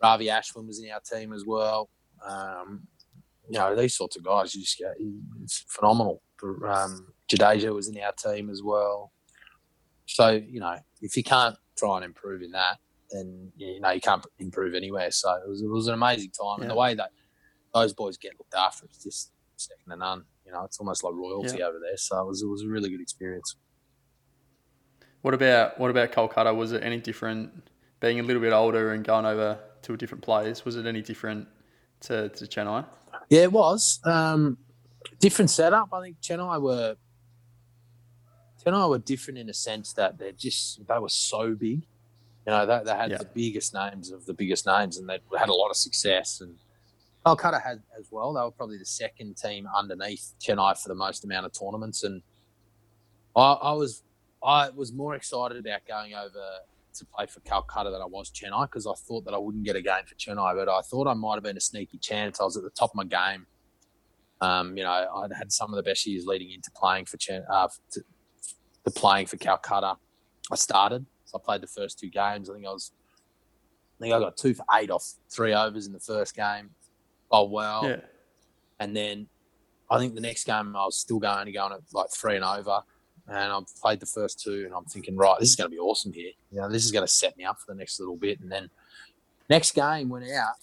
[0.01, 1.89] Ravi Ashwin was in our team as well.
[2.25, 2.87] Um,
[3.49, 4.95] you know, these sorts of guys, you just get
[5.43, 6.21] it's phenomenal.
[6.43, 9.11] Um, Jadeja was in our team as well.
[10.05, 12.77] So you know, if you can't try and improve in that,
[13.11, 15.11] then you know you can't improve anywhere.
[15.11, 16.63] So it was it was an amazing time, yeah.
[16.63, 17.11] and the way that
[17.73, 18.85] those boys get looked after.
[18.91, 20.25] is just second to none.
[20.45, 21.65] You know, it's almost like royalty yeah.
[21.65, 21.97] over there.
[21.97, 23.55] So it was it was a really good experience.
[25.21, 26.55] What about what about Kolkata?
[26.55, 27.69] Was it any different
[27.99, 30.65] being a little bit older and going over to a different place?
[30.65, 31.47] Was it any different
[32.01, 32.85] to, to Chennai?
[33.29, 33.99] Yeah, it was.
[34.03, 34.57] Um,
[35.19, 35.89] different setup.
[35.93, 36.95] I think Chennai were
[38.63, 41.81] Chennai were different in a sense that they're just they were so big.
[42.45, 43.17] You know, they, they had yeah.
[43.17, 46.41] the biggest names of the biggest names, and they had a lot of success.
[46.41, 46.55] And
[47.25, 48.33] Calcutta had as well.
[48.33, 52.21] They were probably the second team underneath Chennai for the most amount of tournaments, and
[53.35, 54.03] I, I was
[54.43, 56.43] I was more excited about going over
[56.97, 59.75] to play for Calcutta than I was Chennai because I thought that I wouldn't get
[59.75, 62.39] a game for Chennai, but I thought I might have been a sneaky chance.
[62.39, 63.45] I was at the top of my game.
[64.41, 67.43] Um, you know, I'd had some of the best years leading into playing for Chen,
[67.49, 68.01] uh, to,
[68.83, 69.95] to playing for Calcutta.
[70.51, 72.49] I started, so I played the first two games.
[72.49, 72.91] I think I was,
[73.99, 76.71] I think I got two for eight off three overs in the first game
[77.31, 77.87] oh well.
[77.87, 78.01] Yeah.
[78.79, 79.27] And then
[79.89, 82.35] I think the next game I was still going to go on at like three
[82.35, 82.81] and over.
[83.27, 85.79] And I've played the first two and I'm thinking, right, this is going to be
[85.79, 86.31] awesome here.
[86.51, 88.39] You know, this is going to set me up for the next little bit.
[88.39, 88.69] And then
[89.49, 90.55] Next game went out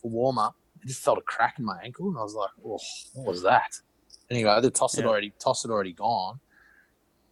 [0.00, 0.56] for warm up.
[0.82, 2.80] I just felt a crack in my ankle, and I was like, "Oh,
[3.14, 3.70] what was that?"
[4.28, 5.10] Anyway, the toss had Yeah.
[5.10, 6.40] already toss had already gone,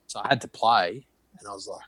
[0.06, 1.06] so I had to play,
[1.38, 1.84] and I was like,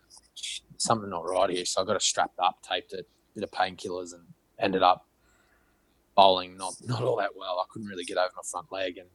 [0.78, 4.12] "Something not right here." So I got it strapped up, taped it, bit of painkillers,
[4.14, 4.26] and
[4.58, 5.06] ended up
[6.16, 7.60] bowling not not all that well.
[7.60, 9.08] I couldn't really get over my front leg, and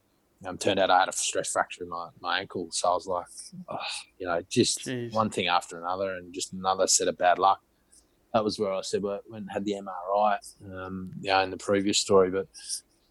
[0.45, 2.69] um, turned out I had a stress fracture in my, my ankle.
[2.71, 3.25] So I was like,
[3.69, 3.77] oh,
[4.17, 5.13] you know, just Jeez.
[5.13, 7.59] one thing after another, and just another set of bad luck.
[8.33, 10.37] That was where I said well, when had the MRI,
[10.71, 12.29] um, you know, in the previous story.
[12.29, 12.47] But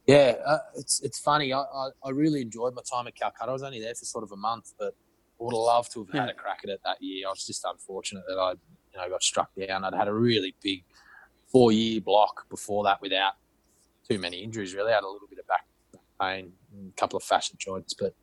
[0.06, 1.52] yeah, uh, it's it's funny.
[1.52, 3.50] I, I, I really enjoyed my time at Calcutta.
[3.50, 4.94] I was only there for sort of a month, but
[5.40, 6.30] I would have loved to have had Yeah.
[6.30, 7.26] a crack at it that year.
[7.26, 9.84] I was just unfortunate that I, you know, got struck down.
[9.84, 10.84] I'd had a really big
[11.52, 13.32] four year block before that without
[14.08, 14.72] too many injuries.
[14.74, 15.66] Really, I had a little bit of back
[16.20, 18.14] pain, and a couple of facet joints, but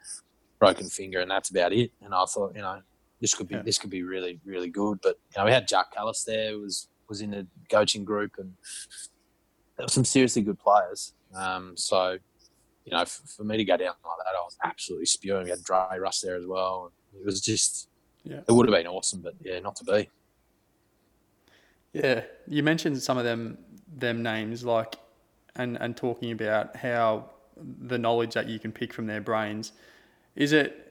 [0.59, 1.91] broken finger, and that's about it.
[2.01, 2.81] And I thought, you know,
[3.21, 3.61] this could be Yeah.
[3.63, 4.99] this could be really really good.
[5.01, 8.53] But you know, we had Jacques Kallis there, was was in the coaching group, and
[9.77, 11.13] there were some seriously good players.
[11.33, 12.17] Um, so.
[12.87, 15.45] You know, for, for me to go down like that, I was absolutely spewing.
[15.45, 16.91] We had Dre Russ there as well.
[17.19, 17.89] It was just,
[18.23, 18.41] Yeah.
[18.47, 20.07] it would have been awesome, but yeah, not to be.
[21.93, 23.57] Yeah, you mentioned some of them
[23.97, 24.97] them names like,
[25.55, 29.71] and and talking about how the knowledge that you can pick from their brains.
[30.35, 30.81] Is it?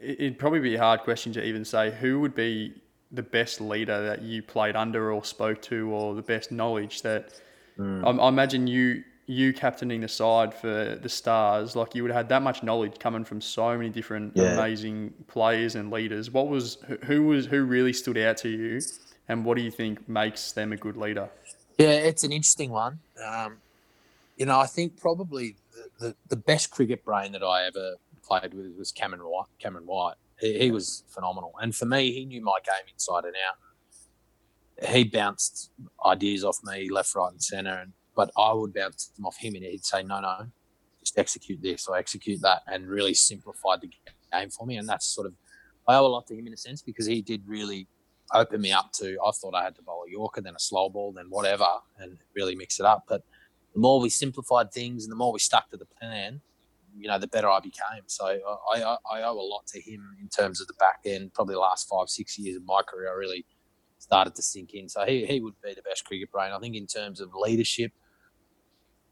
[0.00, 4.00] It'd probably be a hard question to even say who would be the best leader
[4.06, 7.32] that you played under or spoke to, or the best knowledge that.
[7.80, 12.16] I, I imagine you you captaining the side for the Stars, like you would have
[12.18, 14.52] had that much knowledge coming from so many different Yeah.
[14.52, 16.30] amazing players and leaders.
[16.30, 18.80] What was who- who was who really stood out to you,
[19.28, 21.28] and what do you think makes them a good leader?
[21.78, 22.98] Yeah, it's an interesting one.
[23.24, 23.58] Um,
[24.36, 25.56] you know, I think probably
[25.98, 29.46] the, the, best cricket brain that I ever played with was Cameron White.
[29.58, 30.16] Cameron White.
[30.38, 34.90] He, he was phenomenal, and for me, he knew my game inside and out.
[34.90, 35.70] He bounced
[36.04, 39.54] ideas off me left, right, and centre, and but I would bounce them off him,
[39.54, 40.46] and he'd say, "No, no,
[41.00, 43.90] just execute this or execute that," and really simplified the
[44.32, 44.76] game for me.
[44.76, 45.34] And that's sort of
[45.88, 47.88] I owe a lot to him in a sense because he did really
[48.34, 49.18] open me up to.
[49.24, 51.66] I thought I had to bowl a Yorker, then a slow ball, then whatever,
[51.98, 53.04] and really mix it up.
[53.08, 53.22] But
[53.74, 56.40] the more we simplified things and the more we stuck to the plan,
[56.96, 58.02] you know, the better I became.
[58.06, 61.32] So I, I, I owe a lot to him in terms of the back end.
[61.32, 63.46] Probably the last five, six years of my career, I really
[63.98, 64.88] started to sink in.
[64.88, 66.52] So he, he would be the best cricket brain.
[66.52, 67.92] I think in terms of leadership,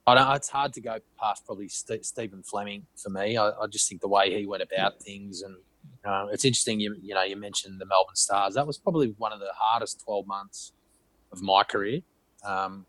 [0.06, 0.36] I don't.
[0.36, 3.36] It's hard to go past probably St- Stephen Fleming for me.
[3.36, 5.56] I, I just think the way he went about things, and
[6.04, 6.80] uh, it's interesting.
[6.80, 8.54] You you know you mentioned the Melbourne Stars.
[8.54, 10.72] That was probably one of the hardest twelve months
[11.32, 12.00] of my career.
[12.44, 12.86] Um,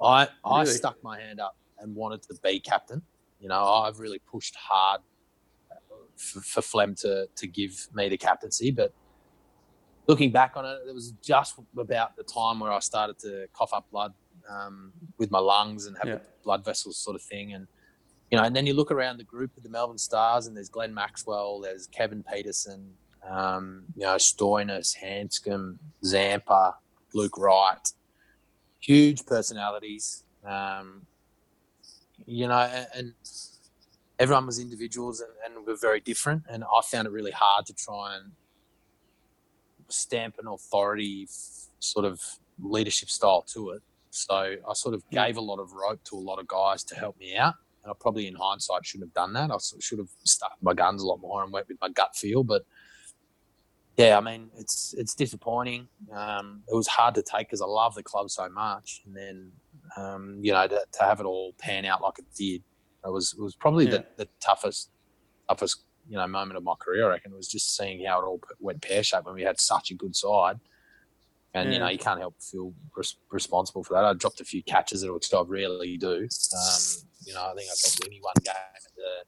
[0.00, 0.72] I I Really?
[0.72, 3.02] stuck my hand up and wanted to be captain.
[3.40, 5.00] You know, I've really pushed hard
[6.16, 8.92] for, for Flem to to give me the captaincy, but
[10.06, 13.72] looking back on it, it was just about the time where I started to cough
[13.72, 14.12] up blood
[14.48, 16.14] um, with my lungs and have Yeah.
[16.16, 17.54] the blood vessels sort of thing.
[17.54, 17.66] And,
[18.30, 20.68] you know, and then you look around the group of the Melbourne Stars and there's
[20.68, 22.92] Glenn Maxwell, there's Kevin Pietersen,
[23.28, 26.76] um, you know, Stoinis, Handscomb, Zampa,
[27.12, 27.92] Luke Wright,
[28.86, 30.24] huge personalities.
[30.44, 31.06] Um,
[32.24, 33.12] you know, and, and
[34.18, 36.44] everyone was individuals and, and were very different.
[36.48, 38.32] And I found it really hard to try and
[39.88, 42.20] stamp an authority f- sort of
[42.62, 43.82] leadership style to it.
[44.10, 46.94] So I sort of gave a lot of rope to a lot of guys to
[46.94, 47.54] help me out.
[47.82, 49.50] And I probably, in hindsight, shouldn't have done that.
[49.50, 52.42] I should have stuck my guns a lot more and went with my gut feel.
[52.42, 52.64] But
[53.96, 55.88] yeah, I mean, it's it's disappointing.
[56.14, 59.52] Um, it was hard to take because I love the club so much, and then
[59.96, 62.62] um, you know to, to have it all pan out like it did,
[63.04, 63.90] it was it was probably Yeah.
[63.92, 64.90] the, the toughest
[65.48, 67.06] toughest you know moment of my career.
[67.06, 69.60] I reckon it was just seeing how it all went pear shaped when we had
[69.60, 70.58] such a good side,
[71.54, 74.04] and you know you can't help feel res- responsible for that.
[74.04, 76.08] I dropped a few catches, which I rarely do.
[76.16, 76.82] Um,
[77.24, 79.24] you know, I think I dropped only one game at the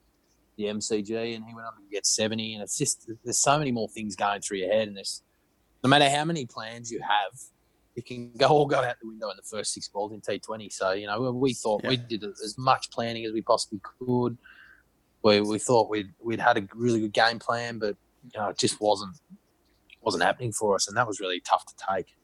[0.59, 2.53] the MCG, and he went on to get seventy.
[2.53, 5.23] And it's just there's so many more things going through your head, and there's
[5.83, 7.41] no matter how many plans you have,
[7.97, 10.73] it can go all go out the window in the first six balls in T20.
[10.73, 14.37] So you know, we, thought we did as much planning as we possibly could.
[15.23, 17.97] We, we thought we'd we'd had a really good game plan, but
[18.33, 19.17] you know, it just wasn't
[20.01, 22.15] wasn't happening for us, and that was really tough to take.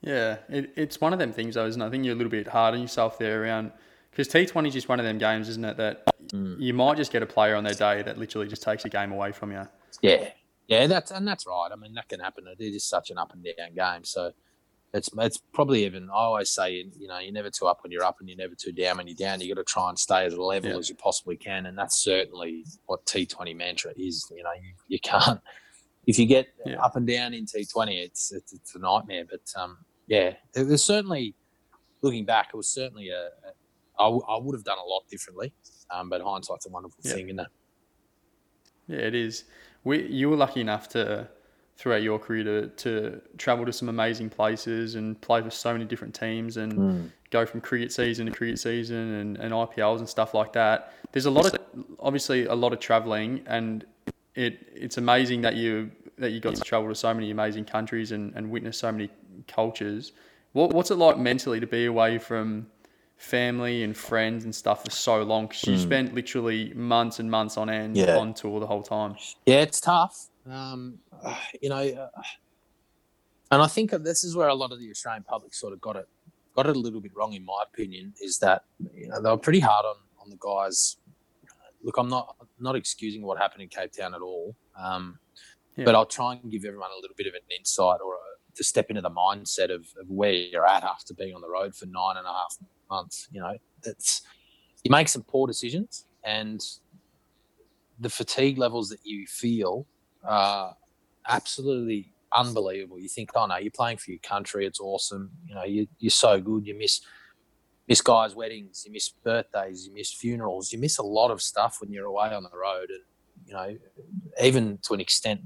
[0.00, 1.86] Yeah, it, it's one of them things though, isn't it?
[1.86, 3.72] I think you're a little bit hard on yourself there around
[4.12, 5.76] because T20 is just one of them games, isn't it?
[5.76, 6.56] That Mm.
[6.60, 9.10] you might just get a player on their day that literally just takes a game
[9.12, 9.68] away from you.
[10.00, 10.30] Yeah,
[10.68, 11.68] yeah, that's and that's right.
[11.70, 12.44] I mean, that can happen.
[12.46, 14.32] It is such an up and down game, so
[14.94, 16.08] it's it's probably even.
[16.08, 18.54] I always say, you know, you're never too up when you're up, and you're never
[18.54, 19.40] too down when you're down.
[19.40, 20.78] You got to try and stay as level Yeah.
[20.78, 24.24] as you possibly can, and that's certainly what T20 mantra is.
[24.34, 25.40] You know, you, you can't
[26.06, 26.80] if you get Yeah.
[26.82, 29.24] up and down in T20, it's, it's it's a nightmare.
[29.28, 31.34] But um, yeah, it was certainly
[32.00, 32.50] looking back.
[32.54, 33.28] It was certainly a.
[34.02, 35.52] a I, w- I would have done a lot differently,
[35.90, 37.14] um, but hindsight's a wonderful Yeah.
[37.14, 37.46] thing, isn't it?
[38.88, 39.44] Yeah, it is.
[39.84, 41.28] We you were lucky enough to
[41.76, 45.84] throughout your career to, to travel to some amazing places and play for so many
[45.84, 50.34] different teams and go from cricket season to cricket season and, and IPLs and stuff
[50.34, 50.92] like that.
[51.12, 51.58] There's a lot of
[51.98, 53.84] obviously a lot of traveling and
[54.34, 58.12] it it's amazing that you that you got to travel to so many amazing countries
[58.12, 59.08] and, and witness so many
[59.48, 60.12] cultures.
[60.52, 62.66] What what's it like mentally to be away from
[63.22, 65.46] family and friends and stuff for so long?
[65.46, 68.18] Because you spent literally months and months on end Yeah.
[68.18, 69.16] on tour the whole time.
[69.46, 70.26] Yeah, it's tough.
[70.50, 70.98] Um,
[71.60, 72.08] you know, uh,
[73.50, 75.96] and I think this is where a lot of the Australian public sort of got
[75.96, 76.08] it
[76.54, 78.12] got it a little bit wrong, in my opinion.
[78.20, 78.64] Is that
[78.94, 80.96] you know they were pretty hard on on the guys.
[81.84, 85.18] Look, I'm not not excusing what happened in Cape Town at all, um,
[85.76, 85.84] Yeah.
[85.84, 88.62] but I'll try and give everyone a little bit of an insight or a, to
[88.64, 91.86] step into the mindset of, of where you're at after being on the road for
[91.86, 92.56] nine and a half
[92.92, 93.28] months.
[93.32, 94.22] You know, it's
[94.84, 96.60] you make some poor decisions and
[97.98, 99.86] the fatigue levels that you feel
[100.24, 100.76] are
[101.28, 102.98] absolutely unbelievable.
[102.98, 104.66] You think, oh no, you're playing for your country.
[104.66, 105.30] It's awesome.
[105.46, 106.66] You know, you, you're so good.
[106.66, 107.00] You miss
[107.88, 108.84] miss guys' weddings.
[108.86, 109.86] You miss birthdays.
[109.86, 110.72] You miss funerals.
[110.72, 112.88] You miss a lot of stuff when you're away on the road.
[112.90, 113.02] And
[113.46, 113.76] you know,
[114.42, 115.40] even to an extent,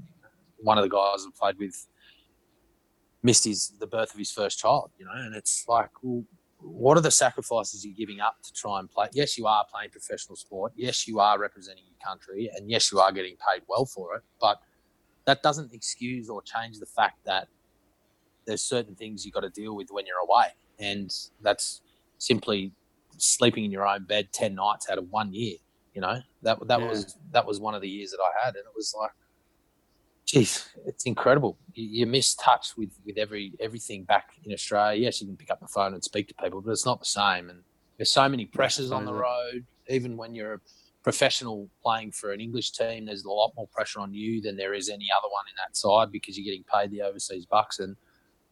[0.57, 1.87] one of the guys I played with
[3.23, 4.91] missed his the birth of his first child.
[4.97, 6.23] You know, and it's like, well,
[6.59, 9.07] what are the sacrifices you're giving up to try and play?
[9.13, 10.73] Yes, you are playing professional sport.
[10.75, 14.23] Yes, you are representing your country, and yes, you are getting paid well for it.
[14.41, 14.57] But
[15.25, 17.47] that doesn't excuse or change the fact that
[18.45, 20.47] there's certain things you've got to deal with when you're away,
[20.79, 21.81] and that's
[22.17, 22.73] simply
[23.17, 25.57] sleeping in your own bed ten nights out of one year.
[25.93, 26.87] You know that that Yeah.
[26.87, 29.11] was that was one of the years that I had, and it was like,
[30.27, 31.57] geez, it's incredible.
[31.73, 35.01] You, you miss touch with with every everything back in Australia.
[35.01, 37.05] Yes, you can pick up the phone and speak to people, but it's not the
[37.05, 37.49] same.
[37.49, 37.63] And
[37.97, 39.65] there's so many pressures on the road.
[39.89, 40.59] Even when you're a
[41.01, 44.73] professional playing for an English team, there's a lot more pressure on you than there
[44.73, 47.95] is any other one in that side because you're getting paid the overseas bucks, and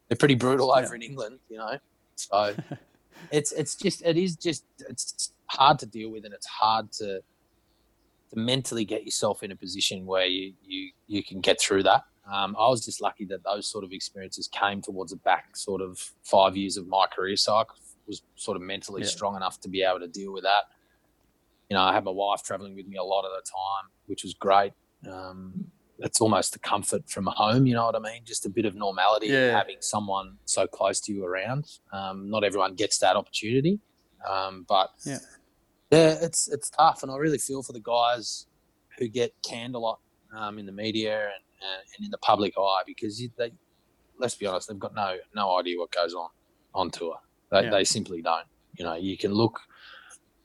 [0.07, 0.83] they're pretty brutal Yeah.
[0.85, 1.77] over in England, you know.
[2.15, 2.55] So
[3.31, 7.21] it's it's just it is just it's hard to deal with, and it's hard to
[8.35, 12.03] to mentally get yourself in a position where you you you can get through that.
[12.31, 15.81] Um, I was just lucky that those sort of experiences came towards the back sort
[15.81, 17.63] of five years of my career, so I
[18.07, 19.07] was sort of mentally Yeah.
[19.07, 20.63] strong enough to be able to deal with that.
[21.69, 24.23] You know, I had my wife traveling with me a lot of the time, which
[24.23, 24.73] was great.
[25.09, 28.21] Um, it's almost the comfort from home, you know what I mean?
[28.25, 29.51] Just a bit of normality, Yeah.
[29.57, 31.79] having someone so close to you around.
[31.93, 33.79] Um, not everyone gets that opportunity,
[34.27, 35.19] um, but Yeah.
[35.91, 38.47] Yeah, it's it's tough, and I really feel for the guys
[38.97, 39.99] who get canned a lot
[40.35, 43.51] um, in the media and, and, and in the public eye because they,
[44.19, 46.29] let's be honest, they've got no no idea what goes on
[46.73, 47.15] on tour.
[47.51, 47.71] They, Yeah.
[47.71, 48.45] they simply don't.
[48.77, 49.59] You know, you can look,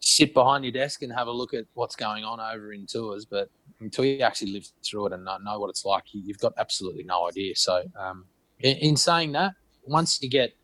[0.00, 3.24] sit behind your desk and have a look at what's going on over in tours,
[3.24, 6.52] but until you actually live through it and know, what it's like, you, you've got
[6.58, 7.56] absolutely no idea.
[7.56, 8.26] So, um,
[8.60, 9.52] in, in saying that,
[9.84, 10.54] once you get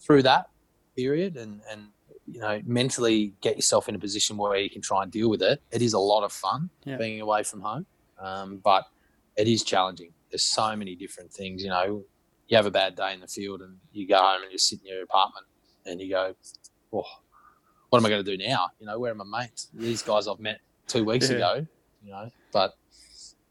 [0.00, 0.46] through that
[0.96, 1.88] period and and
[2.30, 5.42] you know mentally get yourself in a position where you can try and deal with
[5.42, 6.96] it, it is a lot of fun Yeah.
[6.96, 7.86] being away from home,
[8.18, 8.84] um, but
[9.36, 10.12] it is challenging.
[10.30, 11.62] There's so many different things.
[11.62, 12.04] You know,
[12.48, 14.80] you have a bad day in the field and you go home and you sit
[14.80, 15.46] in your apartment
[15.86, 16.34] and you go,
[16.92, 17.04] oh,
[17.88, 18.68] what am I going to do now?
[18.80, 19.68] You know, where are my mates?
[19.72, 21.36] These guys I've met two weeks Yeah.
[21.36, 21.66] ago.
[22.04, 22.74] You know, but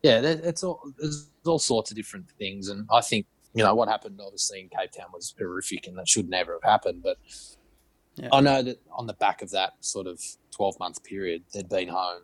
[0.03, 3.89] yeah, it's all there's all sorts of different things, and I think you know what
[3.89, 7.01] happened obviously in Cape Town was horrific, and that should never have happened.
[7.03, 7.17] But
[8.17, 8.29] Yeah.
[8.33, 11.87] I know that on the back of that sort of twelve month period, they'd been
[11.87, 12.21] home,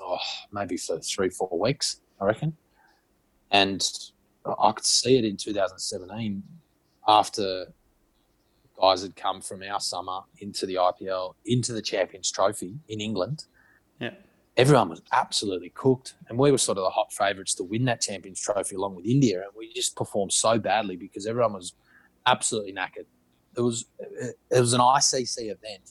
[0.00, 0.18] oh,
[0.52, 2.56] maybe for three four weeks, I reckon,
[3.50, 3.86] and
[4.58, 6.42] I could see it in 2017
[7.08, 7.66] after
[8.80, 13.44] guys had come from our summer into the IPL, into the Champions Trophy in England.
[14.00, 14.10] Yeah.
[14.56, 18.00] Everyone was absolutely cooked, and we were sort of the hot favourites to win that
[18.00, 21.74] Champions Trophy along with India, and we just performed so badly because everyone was
[22.26, 23.06] absolutely knackered.
[23.56, 23.86] It was
[24.50, 25.90] it, was an ICC event,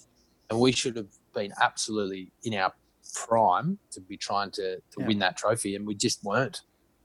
[0.50, 2.74] and we should have been absolutely in our
[3.14, 5.08] prime to be trying to, to Yeah.
[5.08, 6.62] win that trophy, and we just weren't.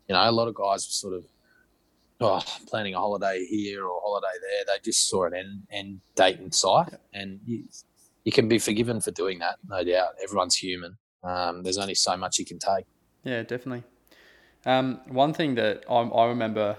[0.08, 1.24] You know, a lot of guys were sort of
[2.20, 4.64] oh, planning a holiday here or a holiday there.
[4.66, 7.64] They just saw an end, end date in sight, and you,
[8.24, 10.10] you can be forgiven for doing that, no doubt.
[10.22, 10.96] Everyone's human.
[11.22, 12.86] Um, there's only so much you can take.
[13.24, 13.84] Yeah, definitely.
[14.66, 16.76] Um, one thing that I, I remember,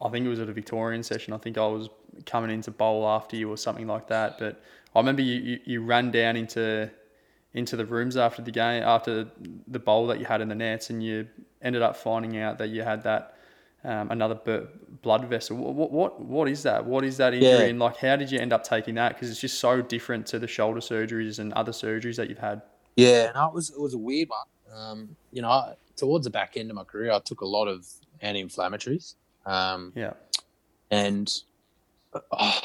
[0.00, 1.32] I think it was at a Victorian session.
[1.32, 1.88] I think I was
[2.24, 4.38] coming into bowl after you or something like that.
[4.38, 4.62] But
[4.94, 6.90] I remember you, you, you ran down into
[7.54, 9.26] into the rooms after the game, after
[9.68, 11.26] the bowl that you had in the nets, and you
[11.62, 13.34] ended up finding out that you had that
[13.84, 14.66] um, another b-
[15.02, 15.56] blood vessel.
[15.56, 16.84] What, what what is that?
[16.84, 17.48] What is that injury?
[17.50, 17.60] Yeah.
[17.60, 19.14] And like, how did you end up taking that?
[19.14, 22.62] Because it's just so different to the shoulder surgeries and other surgeries that you've had.
[22.96, 24.78] Yeah, no, it was it was a weird one.
[24.78, 27.66] Um, you know, I, towards the back end of my career, I took a lot
[27.68, 27.86] of
[28.20, 29.14] anti-inflammatories,
[29.46, 30.14] um, Yeah.
[30.90, 31.32] and
[32.32, 32.60] uh,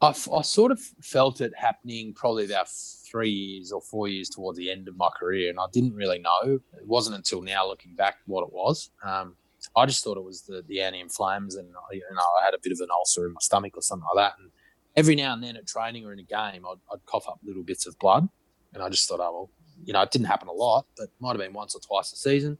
[0.00, 4.58] I, I sort of felt it happening probably about three years or four years towards
[4.58, 6.60] the end of my career, and I didn't really know.
[6.74, 8.90] It wasn't until now, looking back, what it was.
[9.04, 9.36] Um,
[9.76, 12.72] I just thought it was the the anti-inflams, and you know, I had a bit
[12.72, 14.38] of an ulcer in my stomach or something like that.
[14.38, 14.50] And
[14.96, 17.62] every now and then at training or in a game, I'd, I'd cough up little
[17.62, 18.28] bits of blood,
[18.74, 19.50] and I just thought, oh well,
[19.84, 22.16] you know, it didn't happen a lot, but might have been once or twice a
[22.16, 22.58] season.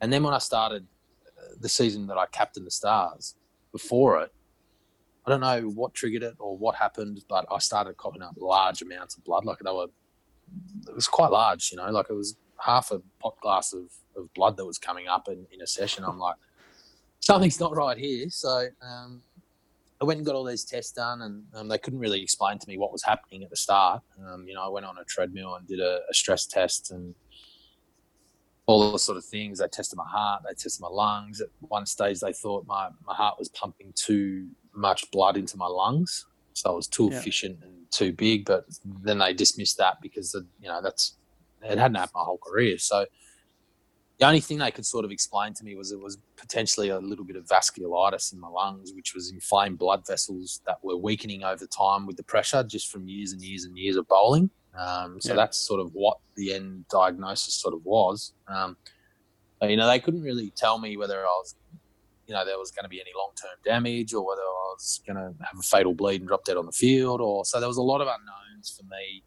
[0.00, 0.86] And then when I started
[1.38, 3.34] uh, the season that I captained the Stars,
[3.72, 4.32] before it,
[5.28, 8.80] I don't know what triggered it or what happened, but I started coughing up large
[8.80, 9.44] amounts of blood.
[9.44, 9.88] Like they were,
[10.88, 14.32] it was quite large, you know, like it was half a pot glass of, of
[14.32, 16.02] blood that was coming up in, in a session.
[16.02, 16.36] I'm like,
[17.20, 18.30] something's not right here.
[18.30, 19.20] So um,
[20.00, 22.66] I went and got all these tests done, and um, they couldn't really explain to
[22.66, 24.00] me what was happening at the start.
[24.26, 27.14] Um, you know, I went on a treadmill and did a, a stress test and
[28.64, 29.58] all those sort of things.
[29.58, 31.42] They tested my heart, they tested my lungs.
[31.42, 34.48] At one stage, they thought my, my heart was pumping too
[34.78, 36.24] much blood into my lungs,
[36.54, 37.18] so it was too Yeah.
[37.18, 38.46] efficient and too big.
[38.46, 41.16] But then they dismissed that because of, you know that's
[41.62, 42.78] it hadn't happened my whole career.
[42.78, 43.06] So
[44.18, 46.98] the only thing they could sort of explain to me was it was potentially a
[46.98, 51.44] little bit of vasculitis in my lungs, which was inflamed blood vessels that were weakening
[51.44, 54.50] over time with the pressure just from years and years and years of bowling.
[54.76, 55.36] Um, so Yeah.
[55.36, 58.34] that's sort of what the end diagnosis sort of was.
[58.48, 58.76] Um,
[59.60, 61.54] but, you know, they couldn't really tell me whether I was,
[62.28, 65.00] you know, there was going to be any long term damage or whether I was
[65.06, 67.20] going to have a fatal bleed and drop dead on the field.
[67.22, 69.24] Or so there was a lot of unknowns for me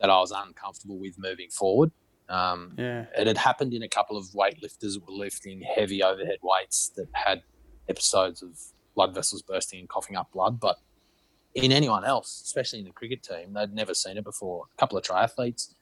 [0.00, 1.90] that I was uncomfortable with moving forward.
[2.30, 3.06] Um, Yeah.
[3.16, 7.08] it had happened in a couple of weightlifters that were lifting heavy overhead weights that
[7.12, 7.42] had
[7.88, 8.58] episodes of
[8.94, 10.58] blood vessels bursting and coughing up blood.
[10.58, 10.76] But
[11.54, 14.64] in anyone else, especially in the cricket team, they'd never seen it before.
[14.74, 15.74] A couple of triathletes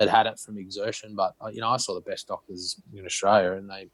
[0.00, 3.04] had had it from exertion, but uh, you know, I saw the best doctors in
[3.04, 3.88] Australia, and they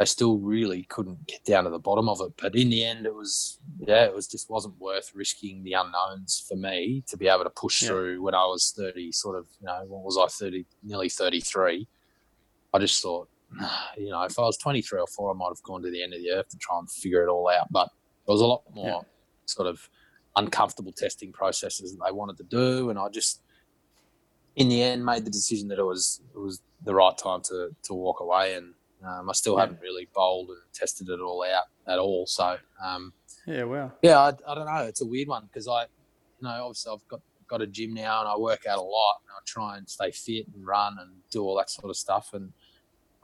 [0.00, 2.32] they still really couldn't get down to the bottom of it.
[2.40, 6.42] But in the end, it was yeah, it was just wasn't worth risking the unknowns
[6.48, 7.88] for me to be able to push Yeah.
[7.90, 9.12] through when I was thirty.
[9.12, 10.64] Sort of, you know, what was I thirty?
[10.82, 11.86] Nearly thirty three.
[12.72, 13.28] I just thought,
[13.98, 16.02] you know, if I was twenty three or four, I might have gone to the
[16.02, 17.66] end of the earth to try and figure it all out.
[17.70, 17.90] But
[18.26, 19.00] there was a lot more Yeah.
[19.44, 19.86] sort of
[20.34, 23.42] uncomfortable testing processes that they wanted to do, and I just,
[24.56, 27.76] in the end, made the decision that it was it was the right time to
[27.82, 28.72] to walk away and.
[29.04, 29.60] Um, I still Yeah.
[29.62, 32.26] haven't really bowled and tested it all out at all.
[32.26, 33.12] So, um,
[33.46, 33.64] Yeah.
[33.64, 33.92] Wow.
[34.02, 34.84] yeah, I, I don't know.
[34.84, 35.88] It's a weird one because I, you
[36.42, 39.32] know, obviously I've got got a gym now and I work out a lot and
[39.32, 42.30] I try and stay fit and run and do all that sort of stuff.
[42.32, 42.52] And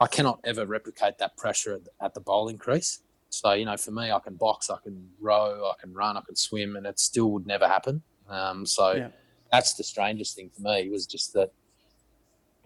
[0.01, 3.03] I cannot ever replicate that pressure at the, at the bowling crease.
[3.29, 6.21] So, you know, for me, I can box, I can row, I can run, I
[6.25, 8.03] can swim, and it still would never happen.
[8.27, 9.09] Um, so Yeah.
[9.49, 11.51] that's the strangest thing for me was just that,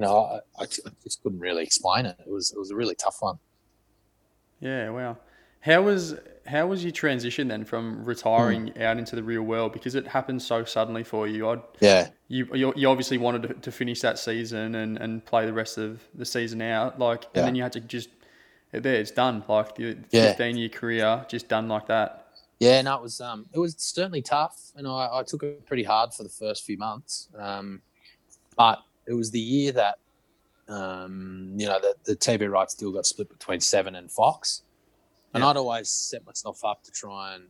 [0.02, 2.18] know, I, I just couldn't really explain it.
[2.20, 3.40] It was it was a really tough one.
[4.60, 5.18] Yeah, wow.
[5.62, 6.16] How was
[6.48, 10.42] how was your transition then from retiring out into the real world because it happened
[10.42, 11.50] so suddenly for you?
[11.50, 12.10] I'd, Yeah.
[12.28, 15.78] you you you obviously wanted to, to finish that season and, and play the rest
[15.78, 17.30] of the season out, like, Yeah.
[17.42, 18.10] and then you had to just
[18.72, 20.28] there it's done, like the Yeah.
[20.28, 22.18] fifteen year career just done like that.
[22.60, 25.84] Yeah, no, it was um, it was certainly tough, and I, I took it pretty
[25.84, 27.28] hard for the first few months.
[27.38, 27.82] Um,
[28.56, 29.96] but it was the year that
[30.68, 34.64] um, you know the, the TV rights deal got split between Seven and Fox,
[35.34, 35.50] and Yeah.
[35.50, 37.46] I'd always set myself up to try and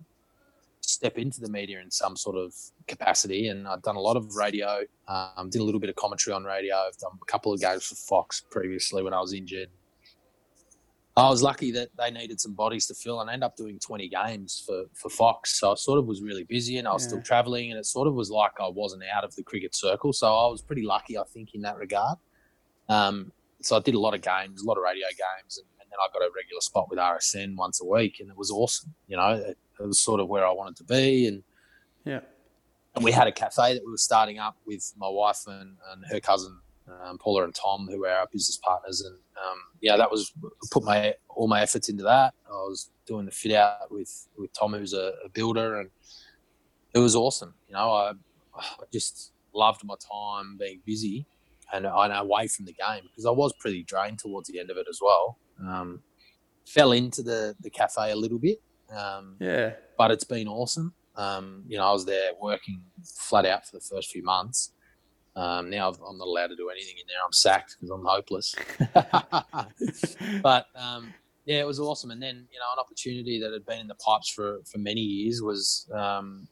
[0.82, 2.54] step into the media in some sort of
[2.88, 3.48] capacity.
[3.48, 6.44] And I'd done a lot of radio, um, did a little bit of commentary on
[6.44, 6.76] radio.
[6.76, 9.70] I've done a couple of games for Fox previously when I was injured.
[11.18, 13.80] I was lucky that they needed some bodies to fill, and I ended up doing
[13.80, 15.60] 20 games for, for Fox.
[15.60, 18.08] So I sort of was really busy, and I was still traveling, and it sort
[18.08, 20.14] of was like I wasn't out of the cricket circle.
[20.14, 22.18] So I was pretty lucky, I think, in that regard.
[22.88, 23.32] Um,
[23.62, 25.98] so I did a lot of games, a lot of radio games, and, and then
[26.00, 28.94] I got a regular spot with RSN once a week, and it was awesome.
[29.08, 31.44] You know, it, it was sort of where I wanted to be, and
[32.06, 32.22] Yeah.
[32.96, 36.06] and we had a cafe that we were starting up with my wife and, and
[36.10, 36.58] her cousin
[37.04, 40.34] um, Paula and Tom, who were our business partners, and um, yeah, that was
[40.72, 42.34] put my all my efforts into that.
[42.48, 45.90] I was doing the fit out with with Tom, who's a, a builder, and
[46.94, 47.54] it was awesome.
[47.68, 48.12] You know, I,
[48.58, 51.26] I just loved my time being busy
[51.74, 54.78] and and away from the game because I was pretty drained towards the end of
[54.78, 55.38] it as well.
[55.66, 56.02] Um,
[56.66, 58.62] fell into the the cafe a little bit.
[58.96, 59.74] Um, Yeah.
[59.98, 60.94] but it's been awesome.
[61.16, 64.74] Um, you know, I was there working flat out for the first few months,
[65.34, 67.18] Um, now i am not allowed to do anything in there.
[67.26, 68.54] I'm sacked because I'm hopeless.
[70.42, 71.14] but um,
[71.46, 72.12] yeah, it was awesome.
[72.12, 75.02] And then you know, an opportunity that had been in the pipes for for many
[75.02, 76.48] years was um,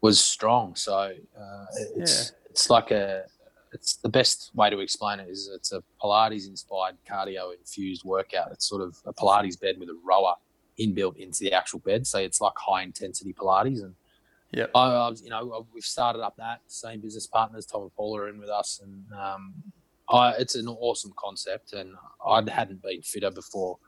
[0.00, 0.74] was strong.
[0.74, 1.66] So uh,
[1.96, 2.50] it's yeah.
[2.50, 3.24] it's like a
[3.72, 8.50] it's the best way to explain it is it's a Pilates inspired cardio infused workout.
[8.52, 10.34] It's sort of a Pilates bed with a rower
[10.80, 12.06] inbuilt into the actual bed.
[12.06, 13.82] So it's like high intensity Pilates.
[13.82, 13.94] And
[14.50, 17.94] yeah, I, I, was, you know, we've started up that same business partners, Tom and
[17.94, 18.80] Paul are in with us.
[18.82, 19.54] And um,
[20.08, 21.74] I, it's an awesome concept.
[21.74, 21.94] And
[22.26, 23.78] I hadn't been fitter before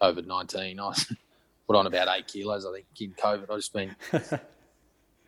[0.00, 0.80] COVID 19.
[0.80, 0.92] I
[1.66, 3.50] put on about eight kilos, I think, in COVID.
[3.50, 3.94] I've just been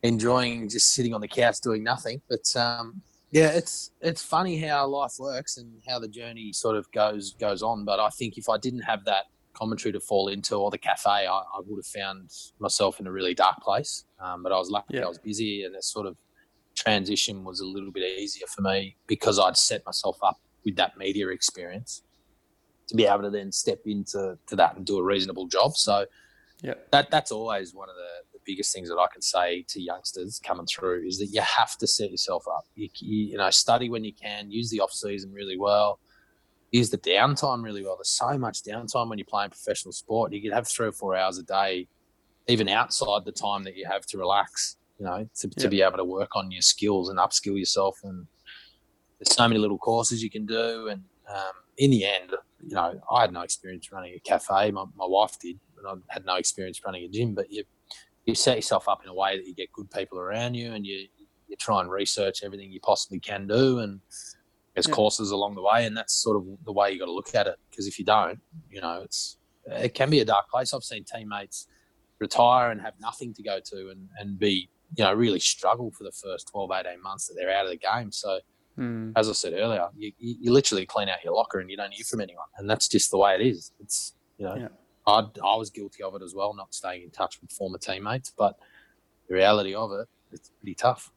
[0.03, 2.23] enjoying just sitting on the couch doing nothing.
[2.29, 6.91] But um, yeah, it's it's funny how life works and how the journey sort of
[6.91, 7.85] goes goes on.
[7.85, 11.11] But I think if I didn't have that commentary to fall into or the cafe,
[11.11, 14.05] I, I would have found myself in a really dark place.
[14.21, 15.05] Um, but I was lucky yeah.
[15.05, 16.17] I was busy and the sort of
[16.77, 20.97] transition was a little bit easier for me because I'd set myself up with that
[20.97, 22.03] media experience
[22.89, 25.77] to be able to then step into to that and do a reasonable job.
[25.77, 26.07] So
[26.63, 30.41] yeah, that that's always one of the biggest things that I can say to youngsters
[30.45, 32.65] coming through is that you have to set yourself up.
[32.75, 36.01] You, you, you know, study when you can, use the off season really well,
[36.71, 37.97] use the downtime really well.
[37.97, 40.33] There's so much downtime when you're playing professional sport.
[40.33, 41.89] You could have three or four hours a day,
[42.47, 44.77] even outside the time that you have to relax.
[44.99, 47.99] You know, to, to be able to work on your skills and upskill yourself.
[48.05, 48.27] And
[49.19, 50.89] there's so many little courses you can do.
[50.89, 54.71] And um, in the end, you know, I had no experience running a cafe.
[54.71, 57.35] My, my wife did, and I had no experience running a gym.
[57.35, 57.65] But you
[58.27, 60.87] you set yourself up in a way that you get good people around you and
[60.87, 61.07] you
[61.49, 64.01] you try and research everything you possibly can do and
[64.75, 64.95] there's yeah.
[64.95, 67.47] courses along the way and that's sort of the way you got to look at
[67.47, 68.39] it because if you don't
[68.71, 71.67] you know it's it can be a dark place i've seen teammates
[72.19, 76.05] retire and have nothing to go to and, and be you know really struggle for
[76.05, 78.39] the first 12 18 months that they're out of the game so
[78.79, 79.13] mm.
[79.17, 82.05] as i said earlier you, you literally clean out your locker and you don't hear
[82.05, 84.69] from anyone and that's just the way it is it's you know yeah.
[85.07, 88.33] I, I was guilty of it as well, not staying in touch with former teammates.
[88.37, 88.57] But
[89.29, 91.11] the reality of it, it's pretty tough.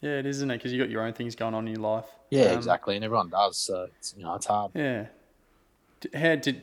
[0.00, 0.58] Yeah, it is, isn't it?
[0.58, 2.06] Because you got your own things going on in your life.
[2.30, 3.56] Yeah, um, exactly, and everyone does.
[3.56, 4.72] So it's, you know, it's hard.
[4.74, 5.06] Yeah.
[6.14, 6.62] How did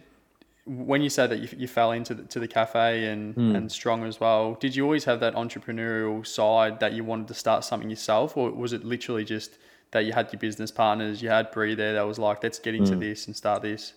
[0.65, 3.55] when you said that you, you fell into the, to the cafe and mm.
[3.55, 4.55] and strong as well?
[4.55, 8.51] Did you always have that entrepreneurial side that you wanted to start something yourself, or
[8.51, 9.57] was it literally just
[9.91, 12.73] that you had your business partners, you had Bree there that was like, let's get
[12.75, 12.99] into mm.
[12.99, 13.93] this and start this?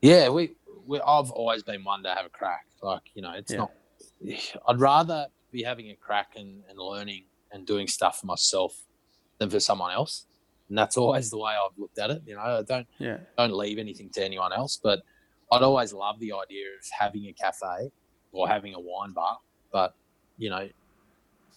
[0.00, 0.54] Yeah, we
[0.94, 2.66] I've always been one to have a crack.
[2.82, 3.58] Like you know, it's yeah.
[3.58, 3.72] not.
[4.68, 8.84] I'd rather be having a crack and, and learning and doing stuff for myself
[9.38, 10.26] than for someone else.
[10.68, 12.22] And that's always the way I've looked at it.
[12.26, 13.18] You know, I don't yeah.
[13.36, 14.78] don't leave anything to anyone else.
[14.82, 15.00] But
[15.50, 17.90] I'd always love the idea of having a cafe
[18.32, 19.38] or having a wine bar.
[19.72, 19.94] But
[20.36, 20.68] you know,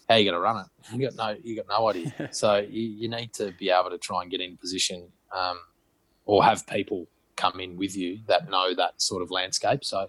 [0.08, 0.66] how you going to run it?
[0.98, 2.28] You got no you got no idea.
[2.32, 5.58] so you, you need to be able to try and get in position um,
[6.24, 9.84] or have people come in with you that know that sort of landscape.
[9.84, 10.08] So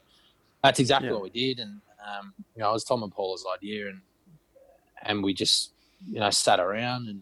[0.63, 1.13] that's exactly yeah.
[1.13, 1.59] what we did.
[1.59, 4.01] And, um, you know, it was Tom and Paula's idea and,
[5.03, 5.72] and we just,
[6.09, 7.21] you know, sat around and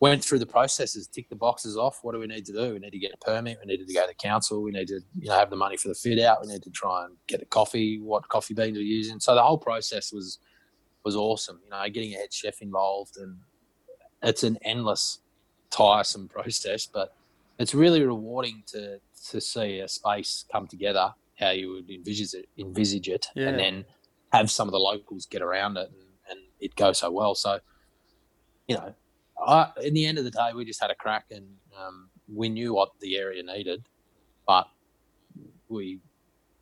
[0.00, 1.98] went through the processes, ticked the boxes off.
[2.02, 2.72] What do we need to do?
[2.74, 3.58] We need to get a permit.
[3.60, 4.62] We needed to go to council.
[4.62, 6.40] We need to, you know, have the money for the fit out.
[6.42, 9.18] We need to try and get the coffee, what coffee beans we're using.
[9.20, 10.38] So the whole process was,
[11.04, 11.60] was awesome.
[11.64, 13.38] You know, getting a head chef involved and
[14.22, 15.20] it's an endless,
[15.70, 17.14] tiresome process, but
[17.58, 22.48] it's really rewarding to to see a space come together how you would envisage it,
[22.58, 23.48] envisage it, yeah.
[23.48, 23.84] and then
[24.32, 27.34] have some of the locals get around it, and, and it go so well.
[27.34, 27.60] So,
[28.68, 28.94] you know,
[29.44, 31.46] I, in the end of the day, we just had a crack, and
[31.78, 33.84] um, we knew what the area needed,
[34.46, 34.68] but
[35.68, 36.00] we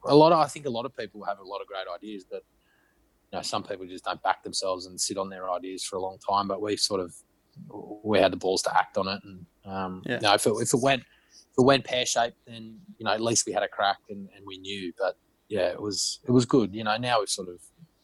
[0.08, 2.24] a lot of I think a lot of people have a lot of great ideas,
[2.30, 2.44] but
[3.32, 6.00] you know, some people just don't back themselves and sit on their ideas for a
[6.00, 6.46] long time.
[6.48, 7.14] But we sort of
[8.02, 10.16] we had the balls to act on it, and um, yeah.
[10.16, 13.12] you know, if it, if it went if it went pear shaped, then you know
[13.12, 14.92] at least we had a crack and, and we knew.
[14.98, 15.16] But
[15.48, 16.74] yeah, it was it was good.
[16.74, 17.60] You know, now we've sort of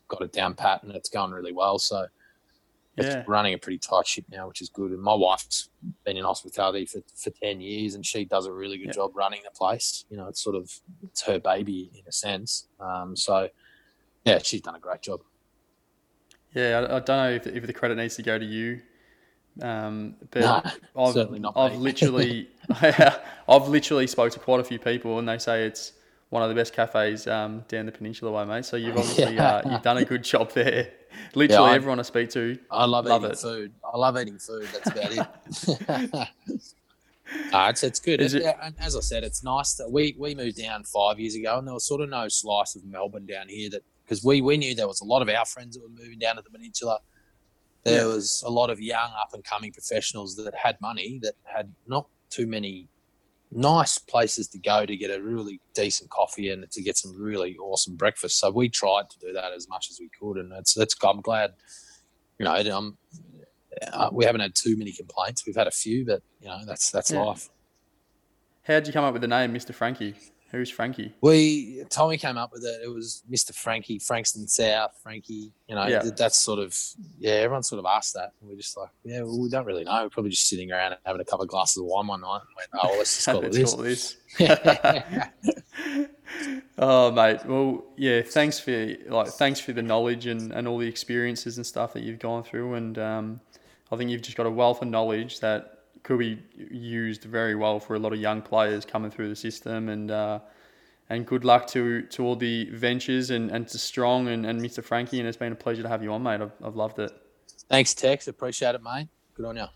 [0.09, 1.79] got it down pat and it's going really well.
[1.79, 2.07] So
[2.97, 3.25] it's yeah.
[3.27, 4.91] running a pretty tight ship now, which is good.
[4.91, 5.71] And my wife's
[6.05, 8.93] been in hospitality for, for ten years, and she does a really good yeah.
[8.93, 10.05] job running the place.
[10.11, 10.71] You know, it's sort of
[11.03, 12.69] it's her baby in a sense.
[12.81, 13.49] Um, so
[14.25, 15.21] yeah, she's done a great job.
[16.55, 18.83] Yeah, I, I don't know if, if the credit needs to go to you
[19.61, 20.63] um, but nah,
[20.97, 25.39] I've, certainly not I've literally, I've literally spoke to quite a few people, and they
[25.39, 25.93] say it's
[26.33, 28.65] one of the best cafes um, down the peninsula way, mate.
[28.65, 29.57] So you've obviously yeah.
[29.57, 30.91] uh, you've done a good job there.
[31.35, 33.39] Literally, yeah, I, everyone I speak to, I love, love eating it.
[33.39, 33.73] food.
[33.85, 34.67] I love eating food.
[34.73, 36.15] That's about it.
[37.53, 38.23] uh, it's it's good.
[38.23, 41.35] It, it, and as I said, it's nice that we we moved down five years
[41.35, 44.41] ago, and there was sort of no slice of Melbourne down here that because we
[44.41, 46.51] we knew there was a lot of our friends that were moving down to the
[46.51, 46.99] peninsula
[47.85, 48.15] there Yeah.
[48.15, 52.07] was a lot of young up and coming professionals that had money that had not
[52.31, 52.89] too many
[53.55, 57.57] nice places to go to get a really decent coffee and to get some really
[57.59, 58.39] awesome breakfast.
[58.39, 61.21] So we tried to do that as much as we could, and it's that's I'm
[61.21, 61.53] glad.
[62.39, 62.97] You know, um,
[63.93, 65.47] uh, we haven't had too many complaints.
[65.47, 67.23] We've had a few, but you know, that's that's Yeah.
[67.23, 67.51] life.
[68.65, 69.75] How'd you come up with the name, Mr.
[69.75, 70.15] Frankie?
[70.53, 71.15] Who's Frankie?
[71.23, 72.83] We Tommy came up with it.
[72.85, 73.55] It was Mr.
[73.55, 75.51] Frankie, Frankston South, Frankie.
[75.67, 76.03] You know, Yeah.
[76.15, 76.77] that's sort of
[77.19, 77.33] yeah.
[77.33, 80.03] Everyone sort of asked that, and we're just like, yeah, well, we don't really know.
[80.03, 82.41] We're probably just sitting around and having a couple of glasses of wine one night,
[82.47, 84.17] and went, oh, let's just call it this.
[84.39, 84.47] call
[85.65, 86.03] this.
[86.79, 87.45] oh, mate.
[87.47, 88.23] Well, yeah.
[88.23, 92.03] Thanks for like thanks for the knowledge and, and all the experiences and stuff that
[92.03, 93.41] you've gone through, and um,
[93.91, 97.79] I think you've just got a wealth of knowledge that could be used very well
[97.79, 100.41] for a lot of young players coming through the system, and uh,
[101.09, 104.83] and good luck to to all the ventures and, and to Strong and, and Mr.
[104.83, 106.41] Frankie, and it's been a pleasure to have you on, mate.
[106.41, 107.13] I've, I've loved it.
[107.69, 108.29] Thanks, Tex.
[108.29, 109.09] Appreciate it, mate.
[109.35, 109.67] Good on you.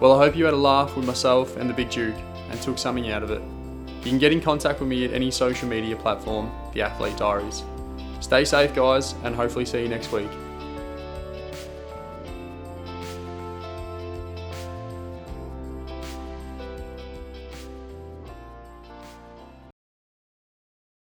[0.00, 2.14] Well, I hope you had a laugh with myself and the Big Duke
[2.50, 3.42] and took something out of it.
[4.04, 7.64] You can get in contact with me at any social media platform, The Athlete Diaries.
[8.20, 10.30] Stay safe, guys, and hopefully see you next week.